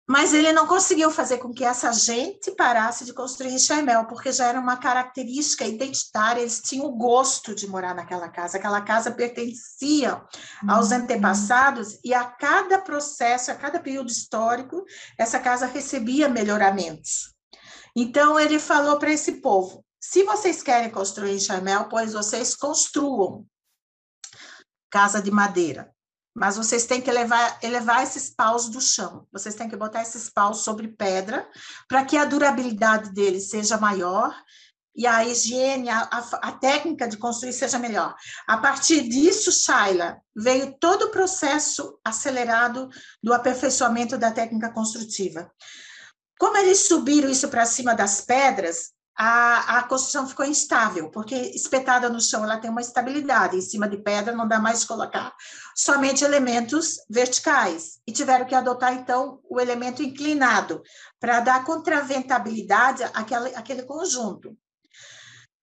Mas 0.10 0.34
ele 0.34 0.53
não 0.53 0.65
conseguiu 0.65 1.12
fazer 1.12 1.38
com 1.38 1.51
que 1.51 1.65
essa 1.65 1.91
gente 1.91 2.51
parasse 2.51 3.03
de 3.03 3.13
construir 3.13 3.51
Enxaimel, 3.51 4.06
porque 4.06 4.32
já 4.32 4.45
era 4.45 4.60
uma 4.60 4.77
característica 4.77 5.65
identitária, 5.65 6.39
eles 6.39 6.62
tinham 6.62 6.86
o 6.86 6.95
gosto 6.95 7.53
de 7.53 7.67
morar 7.67 7.93
naquela 7.93 8.30
casa, 8.30 8.58
aquela 8.58 8.80
casa 8.80 9.12
pertencia 9.12 10.21
aos 10.65 10.91
uhum. 10.91 10.97
antepassados, 10.97 11.99
e 12.06 12.13
a 12.13 12.23
cada 12.23 12.80
processo, 12.80 13.51
a 13.51 13.56
cada 13.56 13.82
período 13.82 14.10
histórico, 14.10 14.86
essa 15.17 15.39
casa 15.39 15.65
recebia 15.65 16.30
melhoramentos. 16.30 17.36
Então, 17.93 18.39
ele 18.39 18.60
falou 18.60 18.97
para 18.97 19.12
esse 19.12 19.41
povo: 19.41 19.84
se 20.10 20.24
vocês 20.24 20.63
querem 20.63 20.89
construir 20.89 21.34
em 21.34 21.40
Chamel, 21.40 21.90
pois 21.90 22.13
vocês 22.13 22.56
construam 22.56 23.46
casa 24.90 25.21
de 25.21 25.29
madeira. 25.29 25.94
Mas 26.34 26.56
vocês 26.56 26.86
têm 26.86 27.02
que 27.02 27.10
elevar, 27.10 27.60
elevar 27.62 28.04
esses 28.04 28.29
paus 28.29 28.69
do 28.69 28.79
chão. 28.79 29.27
Vocês 29.34 29.54
têm 29.54 29.67
que 29.67 29.75
botar 29.75 30.04
esses 30.04 30.29
paus 30.29 30.60
sobre 30.60 30.88
pedra 30.88 31.46
para 31.90 32.06
que 32.06 32.15
a 32.15 32.23
durabilidade 32.23 33.12
deles 33.12 33.50
seja 33.50 33.77
maior 33.77 34.34
e 34.96 35.06
a 35.06 35.25
higiene, 35.25 35.90
a, 35.90 36.00
a, 36.04 36.19
a, 36.42 36.52
técnica 36.54 37.06
de 37.06 37.17
construir 37.17 37.52
seja 37.52 37.77
melhor. 37.77 38.15
A 38.48 38.60
partir 38.60 39.10
disso, 39.10 39.52
Shaila, 39.52 40.21
veio 40.34 40.73
todo 40.79 41.08
o 41.08 41.12
processo 41.12 42.00
acelerado 42.02 42.88
do 43.21 43.34
aperfeiçoamento 43.34 44.17
da 44.17 44.31
técnica 44.31 44.71
construtiva. 44.71 45.52
Como 46.40 46.56
eles 46.56 46.88
subiram 46.88 47.29
isso 47.29 47.50
para 47.50 47.65
cima 47.65 47.94
das 47.94 48.21
pedras, 48.21 48.96
a, 49.18 49.80
a 49.80 49.84
construção 49.84 50.28
ficou 50.28 50.46
instável, 50.46 51.10
porque 51.10 51.34
espetada 51.34 52.08
no 52.08 52.22
chão 52.22 52.44
ela 52.44 52.58
tem 52.58 52.70
uma 52.70 52.82
estabilidade, 52.82 53.58
em 53.58 53.62
cima 53.62 53.90
de 53.90 53.98
pedra 53.98 54.36
não 54.36 54.48
dá 54.48 54.60
mais 54.60 54.86
colocar 54.86 55.34
somente 55.76 56.24
elementos 56.24 56.98
verticais, 57.10 58.00
e 58.06 58.12
tiveram 58.12 58.46
que 58.46 58.54
adotar, 58.54 58.94
então, 58.94 59.40
o 59.50 59.60
elemento 59.60 60.04
inclinado, 60.04 60.84
para 61.20 61.40
dar 61.40 61.63
contraventabilidade 61.65 63.04
àquele, 63.04 63.56
àquele 63.56 63.84
conjunto. 63.84 64.56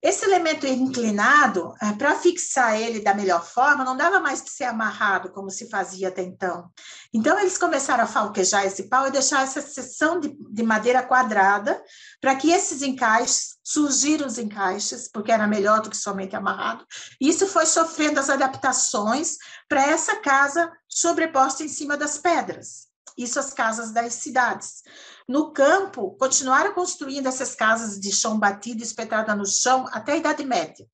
Esse 0.05 0.23
elemento 0.23 0.67
inclinado, 0.67 1.73
eh, 1.81 1.93
para 1.93 2.13
fixar 2.19 2.79
ele 2.79 2.99
da 2.99 3.15
melhor 3.15 3.43
forma, 3.43 3.83
não 3.83 3.97
dava 3.97 4.19
mais 4.19 4.43
de 4.43 4.51
ser 4.51 4.65
amarrado, 4.65 5.31
como 5.31 5.49
se 5.49 5.67
fazia 5.67 6.09
até 6.09 6.21
então. 6.21 6.69
Então, 7.11 7.39
eles 7.39 7.57
começaram 7.57 8.03
a 8.03 8.07
falquejar 8.07 8.65
esse 8.65 8.83
pau 8.83 9.07
e 9.07 9.11
deixar 9.11 9.41
essa 9.41 9.61
seção 9.61 10.19
de, 10.19 10.37
de 10.51 10.61
madeira 10.61 11.01
quadrada, 11.01 11.81
para 12.21 12.35
que 12.35 12.51
esses 12.51 12.81
encaixes, 12.81 13.55
surgiram 13.63 14.27
os 14.27 14.37
encaixes, 14.37 15.09
porque 15.11 15.31
era 15.31 15.47
melhor 15.47 15.81
do 15.81 15.89
que 15.89 15.97
somente 15.97 16.35
amarrado. 16.35 16.85
Isso 17.19 17.47
foi 17.47 17.65
sofrendo 17.65 18.19
as 18.19 18.29
adaptações 18.29 19.37
para 19.67 19.85
essa 19.85 20.17
casa 20.17 20.71
sobreposta 20.87 21.63
em 21.63 21.67
cima 21.67 21.97
das 21.97 22.17
pedras. 22.17 22.87
Isso 23.17 23.39
as 23.39 23.53
casas 23.53 23.91
das 23.91 24.13
cidades. 24.13 24.83
No 25.27 25.51
campo, 25.53 26.15
continuaram 26.19 26.73
construindo 26.73 27.27
essas 27.27 27.55
casas 27.55 27.99
de 27.99 28.11
chão 28.11 28.37
batido, 28.37 28.83
espetada 28.83 29.35
no 29.35 29.45
chão, 29.45 29.87
até 29.91 30.13
a 30.13 30.17
Idade 30.17 30.45
Média. 30.45 30.85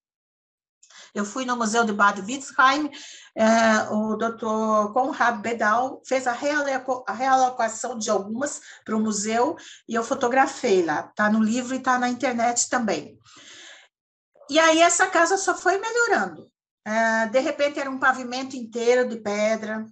Eu 1.14 1.26
fui 1.26 1.46
no 1.46 1.58
Museu 1.58 1.84
de 1.84 1.92
Bad 1.92 2.22
Wittgenheim, 2.22 2.90
é, 3.36 3.90
o 3.92 4.16
doutor 4.16 4.94
Conrad 4.94 5.42
Bedal 5.42 6.02
fez 6.06 6.28
a, 6.28 6.32
a 6.32 7.14
realocação 7.14 7.98
de 7.98 8.10
algumas 8.10 8.62
para 8.86 8.96
o 8.96 9.00
museu 9.00 9.56
e 9.88 9.96
eu 9.96 10.04
fotografei 10.04 10.84
lá. 10.84 11.08
Está 11.10 11.30
no 11.30 11.42
livro 11.42 11.74
e 11.74 11.78
está 11.78 11.98
na 11.98 12.10
internet 12.10 12.70
também. 12.70 13.18
E 14.50 14.60
aí 14.60 14.82
essa 14.82 15.08
casa 15.08 15.38
só 15.38 15.56
foi 15.56 15.78
melhorando. 15.78 16.50
É, 16.86 17.28
de 17.28 17.40
repente 17.40 17.80
era 17.80 17.90
um 17.90 18.00
pavimento 18.00 18.56
inteiro 18.56 19.08
de 19.08 19.18
pedra, 19.18 19.86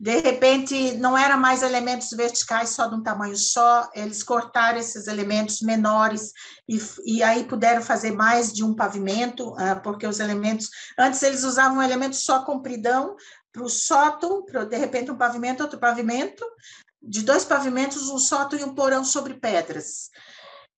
de 0.00 0.18
repente, 0.18 0.96
não 0.96 1.16
era 1.16 1.36
mais 1.36 1.62
elementos 1.62 2.08
verticais 2.12 2.70
só 2.70 2.86
de 2.86 2.94
um 2.94 3.02
tamanho 3.02 3.36
só, 3.36 3.86
eles 3.94 4.22
cortaram 4.22 4.78
esses 4.78 5.06
elementos 5.06 5.60
menores 5.60 6.32
e, 6.66 6.80
e 7.04 7.22
aí 7.22 7.44
puderam 7.44 7.82
fazer 7.82 8.10
mais 8.10 8.50
de 8.50 8.64
um 8.64 8.74
pavimento, 8.74 9.50
uh, 9.50 9.78
porque 9.82 10.06
os 10.06 10.18
elementos, 10.18 10.70
antes 10.98 11.22
eles 11.22 11.44
usavam 11.44 11.76
um 11.76 11.82
elemento 11.82 12.16
só 12.16 12.42
compridão 12.46 13.14
para 13.52 13.62
o 13.62 13.68
sótão, 13.68 14.42
de 14.70 14.76
repente 14.78 15.10
um 15.10 15.18
pavimento, 15.18 15.62
outro 15.62 15.78
pavimento, 15.78 16.46
de 17.02 17.20
dois 17.20 17.44
pavimentos, 17.44 18.08
um 18.08 18.18
sótão 18.18 18.58
e 18.58 18.64
um 18.64 18.74
porão 18.74 19.04
sobre 19.04 19.34
pedras. 19.34 20.08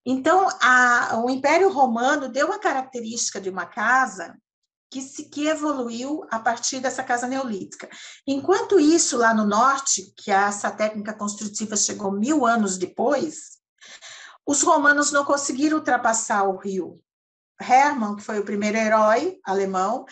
Então, 0.04 0.48
a, 0.60 1.22
o 1.24 1.30
Império 1.30 1.70
Romano 1.70 2.28
deu 2.28 2.52
a 2.52 2.58
característica 2.58 3.40
de 3.40 3.50
uma 3.50 3.66
casa 3.66 4.36
que, 4.92 5.00
se, 5.00 5.24
que 5.24 5.48
evoluiu 5.48 6.26
a 6.30 6.38
partir 6.38 6.78
dessa 6.78 7.02
casa 7.02 7.26
neolítica. 7.26 7.88
Enquanto 8.26 8.78
isso, 8.78 9.16
lá 9.16 9.32
no 9.32 9.46
norte, 9.46 10.12
que 10.14 10.30
essa 10.30 10.70
técnica 10.70 11.14
construtiva 11.14 11.74
chegou 11.76 12.12
mil 12.12 12.44
anos 12.44 12.76
depois, 12.76 13.58
os 14.46 14.62
romanos 14.62 15.10
não 15.10 15.24
conseguiram 15.24 15.78
ultrapassar 15.78 16.42
o 16.42 16.58
rio. 16.58 17.00
Hermann, 17.58 18.16
que 18.16 18.22
foi 18.22 18.38
o 18.38 18.44
primeiro 18.44 18.76
herói 18.76 19.38
alemão, 19.44 20.04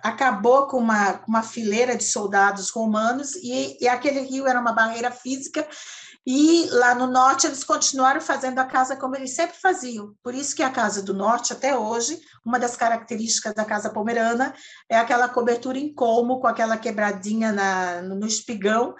acabou 0.00 0.68
com 0.68 0.78
uma, 0.78 1.24
uma 1.26 1.42
fileira 1.42 1.96
de 1.96 2.04
soldados 2.04 2.70
romanos 2.70 3.34
e, 3.34 3.78
e 3.80 3.88
aquele 3.88 4.20
rio 4.20 4.46
era 4.46 4.60
uma 4.60 4.72
barreira 4.72 5.10
física 5.10 5.66
e 6.30 6.68
lá 6.72 6.94
no 6.94 7.06
norte 7.06 7.46
eles 7.46 7.64
continuaram 7.64 8.20
fazendo 8.20 8.58
a 8.58 8.66
casa 8.66 8.94
como 8.94 9.16
eles 9.16 9.34
sempre 9.34 9.56
faziam. 9.56 10.14
Por 10.22 10.34
isso 10.34 10.54
que 10.54 10.62
a 10.62 10.68
casa 10.68 11.00
do 11.00 11.14
norte 11.14 11.54
até 11.54 11.74
hoje, 11.74 12.20
uma 12.44 12.58
das 12.58 12.76
características 12.76 13.54
da 13.54 13.64
casa 13.64 13.88
pomerana 13.88 14.54
é 14.90 14.98
aquela 14.98 15.26
cobertura 15.26 15.78
em 15.78 15.90
colmo 15.90 16.38
com 16.38 16.46
aquela 16.46 16.76
quebradinha 16.76 17.50
na, 17.50 18.02
no 18.02 18.26
espigão, 18.26 18.94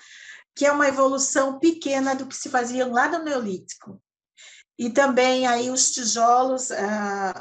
que 0.56 0.64
é 0.64 0.72
uma 0.72 0.88
evolução 0.88 1.58
pequena 1.58 2.14
do 2.14 2.24
que 2.24 2.34
se 2.34 2.48
fazia 2.48 2.86
lá 2.86 3.10
no 3.10 3.22
neolítico. 3.22 4.00
E 4.78 4.88
também 4.88 5.46
aí 5.46 5.68
os 5.68 5.90
tijolos, 5.90 6.70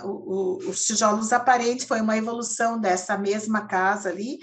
o, 0.03 0.57
os 0.67 0.83
tijolos 0.83 1.31
aparentes 1.31 1.85
foi 1.85 2.01
uma 2.01 2.17
evolução 2.17 2.77
dessa 2.77 3.17
mesma 3.17 3.65
casa 3.65 4.09
ali, 4.09 4.37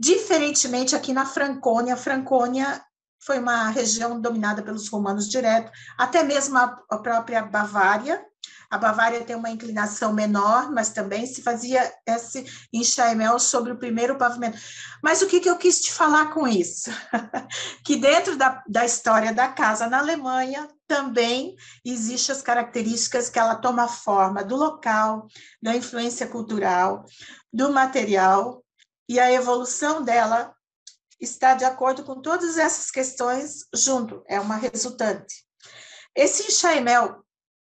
diferentemente 0.00 0.96
aqui 0.96 1.12
na 1.12 1.24
Francônia. 1.24 1.94
A 1.94 1.96
Francônia 1.96 2.82
foi 3.20 3.38
uma 3.38 3.68
região 3.68 4.20
dominada 4.20 4.62
pelos 4.62 4.88
romanos 4.88 5.28
direto, 5.28 5.70
até 5.96 6.22
mesmo 6.22 6.56
a, 6.56 6.78
a 6.90 6.98
própria 6.98 7.42
Bavária. 7.42 8.24
A 8.70 8.76
Bavária 8.76 9.24
tem 9.24 9.34
uma 9.34 9.48
inclinação 9.48 10.12
menor, 10.12 10.70
mas 10.70 10.90
também 10.90 11.26
se 11.26 11.42
fazia 11.42 11.90
esse 12.06 12.44
enxaimel 12.70 13.38
sobre 13.38 13.72
o 13.72 13.78
primeiro 13.78 14.16
pavimento. 14.16 14.58
Mas 15.02 15.22
o 15.22 15.26
que, 15.26 15.40
que 15.40 15.48
eu 15.48 15.56
quis 15.56 15.80
te 15.80 15.90
falar 15.90 16.26
com 16.34 16.46
isso? 16.46 16.90
que 17.84 17.96
dentro 17.96 18.36
da, 18.36 18.62
da 18.68 18.84
história 18.84 19.32
da 19.32 19.48
casa 19.48 19.88
na 19.88 19.98
Alemanha 19.98 20.68
também 20.86 21.56
existem 21.82 22.34
as 22.34 22.42
características 22.42 23.30
que 23.30 23.38
ela 23.38 23.54
toma 23.54 23.88
forma 23.88 24.44
do 24.44 24.56
local, 24.56 25.26
da 25.62 25.74
influência 25.74 26.26
cultural, 26.26 27.06
do 27.50 27.72
material, 27.72 28.62
e 29.08 29.18
a 29.18 29.32
evolução 29.32 30.02
dela 30.02 30.54
está 31.20 31.54
de 31.54 31.64
acordo 31.64 32.04
com 32.04 32.20
todas 32.20 32.58
essas 32.58 32.90
questões 32.90 33.64
junto, 33.74 34.22
é 34.26 34.40
uma 34.40 34.56
resultante. 34.56 35.44
Esse 36.14 36.48
enxaimel, 36.48 37.24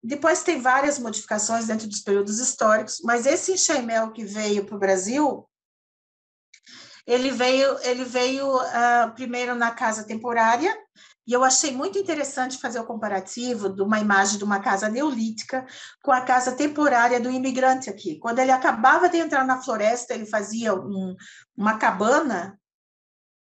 depois 0.04 0.44
tem 0.44 0.62
várias 0.62 1.00
modificações 1.00 1.68
dentro 1.68 1.88
dos 1.88 2.02
períodos 2.02 2.40
históricos, 2.40 3.00
mas 3.04 3.26
esse 3.26 3.54
enxaimel 3.54 4.12
que 4.12 4.24
veio 4.24 4.66
para 4.66 4.76
o 4.76 4.80
Brasil, 4.80 5.48
ele 7.06 7.32
veio, 7.32 7.78
ele 7.84 8.04
veio 8.04 8.58
uh, 8.58 9.14
primeiro 9.16 9.56
na 9.56 9.72
casa 9.72 10.06
temporária, 10.06 10.76
e 11.28 11.34
eu 11.34 11.44
achei 11.44 11.72
muito 11.74 12.00
interessante 12.00 12.58
fazer 12.58 12.80
o 12.80 12.86
comparativo 12.86 13.68
de 13.68 13.82
uma 13.82 14.00
imagem 14.00 14.38
de 14.38 14.46
uma 14.46 14.62
casa 14.62 14.88
neolítica 14.88 15.66
com 16.02 16.12
a 16.12 16.22
casa 16.22 16.54
temporária 16.54 17.20
do 17.20 17.30
imigrante 17.30 17.90
aqui. 17.90 18.18
Quando 18.18 18.40
ele 18.40 18.52
acabava 18.52 19.10
de 19.10 19.18
entrar 19.18 19.46
na 19.46 19.62
floresta, 19.62 20.14
ele 20.14 20.26
fazia 20.26 20.74
um, 20.74 21.18
uma 21.56 21.78
cabana 21.78 22.58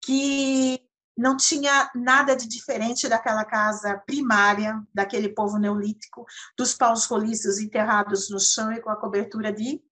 que 0.07 0.80
não 1.18 1.36
tinha 1.36 1.90
nada 1.96 2.36
de 2.36 2.46
diferente 2.46 3.09
daquela 3.09 3.44
casa 3.44 4.00
primária, 4.07 4.80
daquele 4.94 5.30
povo 5.30 5.59
neolítico, 5.59 6.24
dos 6.57 6.74
paus 6.74 7.07
roliços 7.07 7.59
enterrados 7.59 8.30
no 8.30 8.38
chão 8.38 8.72
e 8.72 8.80
com 8.80 8.88
a 8.88 9.00
cobertura 9.00 9.52
de, 9.52 9.82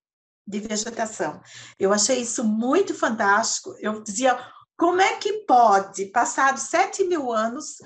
de 0.47 0.61
vegetação. 0.61 1.43
Eu 1.81 1.93
achei 1.93 2.21
isso 2.21 2.45
muito 2.45 2.95
fantástico. 2.95 3.75
Eu 3.81 4.05
dizia, 4.05 4.39
como 4.77 5.01
é 5.01 5.17
que 5.17 5.45
pode, 5.49 6.07
passados 6.07 6.65
sete 6.65 7.03
mil 7.05 7.33
anos, 7.33 7.79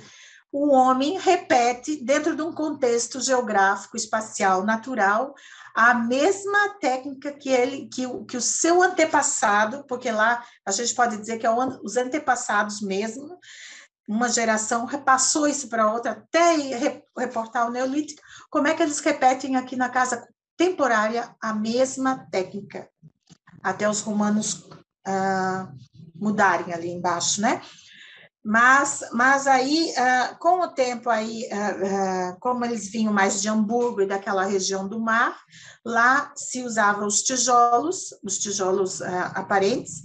o 0.50 0.70
homem 0.72 1.18
repete, 1.18 2.02
dentro 2.02 2.34
de 2.34 2.42
um 2.42 2.52
contexto 2.52 3.20
geográfico, 3.20 3.96
espacial, 3.96 4.64
natural, 4.64 5.34
a 5.74 5.94
mesma 5.94 6.70
técnica 6.80 7.32
que 7.32 7.50
ele, 7.50 7.88
que, 7.88 8.06
que 8.24 8.36
o 8.36 8.40
seu 8.40 8.82
antepassado, 8.82 9.84
porque 9.86 10.10
lá 10.10 10.42
a 10.64 10.72
gente 10.72 10.94
pode 10.94 11.16
dizer 11.16 11.38
que 11.38 11.46
é 11.46 11.50
os 11.50 11.96
antepassados 11.96 12.80
mesmo, 12.80 13.38
uma 14.08 14.28
geração 14.28 14.86
repassou 14.86 15.46
isso 15.46 15.68
para 15.68 15.92
outra 15.92 16.12
até 16.12 16.54
reportar 17.16 17.68
o 17.68 17.70
Neolítico, 17.70 18.22
como 18.50 18.66
é 18.66 18.74
que 18.74 18.82
eles 18.82 19.00
repetem 19.00 19.54
aqui 19.54 19.76
na 19.76 19.90
casa 19.90 20.26
temporária 20.56 21.34
a 21.40 21.52
mesma 21.52 22.26
técnica, 22.30 22.88
até 23.62 23.88
os 23.88 24.00
romanos 24.00 24.66
ah, 25.06 25.70
mudarem 26.14 26.72
ali 26.72 26.88
embaixo, 26.90 27.42
né? 27.42 27.62
Mas, 28.50 29.04
mas 29.12 29.46
aí, 29.46 29.92
uh, 29.92 30.38
com 30.38 30.62
o 30.62 30.68
tempo 30.68 31.10
aí, 31.10 31.46
uh, 31.52 32.32
uh, 32.32 32.40
como 32.40 32.64
eles 32.64 32.88
vinham 32.88 33.12
mais 33.12 33.42
de 33.42 33.48
Hamburgo 33.50 34.00
e 34.00 34.06
daquela 34.06 34.46
região 34.46 34.88
do 34.88 34.98
mar, 34.98 35.36
lá 35.84 36.32
se 36.34 36.62
usavam 36.62 37.06
os 37.06 37.20
tijolos, 37.20 38.18
os 38.24 38.38
tijolos 38.38 39.02
aparentes, 39.02 40.02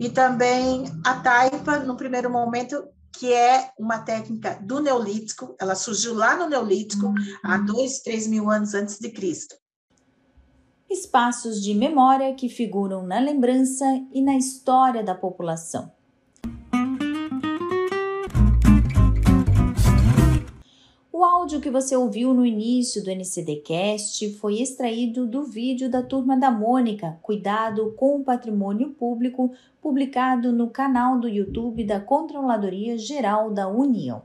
e 0.00 0.10
também 0.10 0.86
a 1.06 1.20
taipa, 1.20 1.78
no 1.78 1.96
primeiro 1.96 2.28
momento, 2.28 2.84
que 3.12 3.32
é 3.32 3.70
uma 3.78 4.00
técnica 4.00 4.58
do 4.60 4.80
Neolítico, 4.80 5.54
ela 5.60 5.76
surgiu 5.76 6.14
lá 6.14 6.36
no 6.36 6.48
Neolítico, 6.48 7.06
uhum. 7.06 7.14
há 7.44 7.58
dois, 7.58 8.00
três 8.00 8.26
mil 8.26 8.50
anos 8.50 8.74
antes 8.74 8.98
de 8.98 9.08
Cristo. 9.08 9.54
Espaços 10.90 11.62
de 11.62 11.72
memória 11.72 12.34
que 12.34 12.48
figuram 12.48 13.06
na 13.06 13.20
lembrança 13.20 13.84
e 14.12 14.20
na 14.20 14.36
história 14.36 15.04
da 15.04 15.14
população. 15.14 15.92
O 21.16 21.22
áudio 21.22 21.60
que 21.60 21.70
você 21.70 21.94
ouviu 21.94 22.34
no 22.34 22.44
início 22.44 23.00
do 23.00 23.08
NCDcast 23.08 24.30
foi 24.30 24.60
extraído 24.60 25.24
do 25.28 25.44
vídeo 25.44 25.88
da 25.88 26.02
Turma 26.02 26.36
da 26.36 26.50
Mônica, 26.50 27.16
Cuidado 27.22 27.94
com 27.96 28.16
o 28.16 28.24
Patrimônio 28.24 28.90
Público, 28.90 29.52
publicado 29.80 30.50
no 30.50 30.70
canal 30.70 31.20
do 31.20 31.28
YouTube 31.28 31.84
da 31.84 32.00
Controladoria 32.00 32.98
Geral 32.98 33.52
da 33.52 33.68
União. 33.68 34.22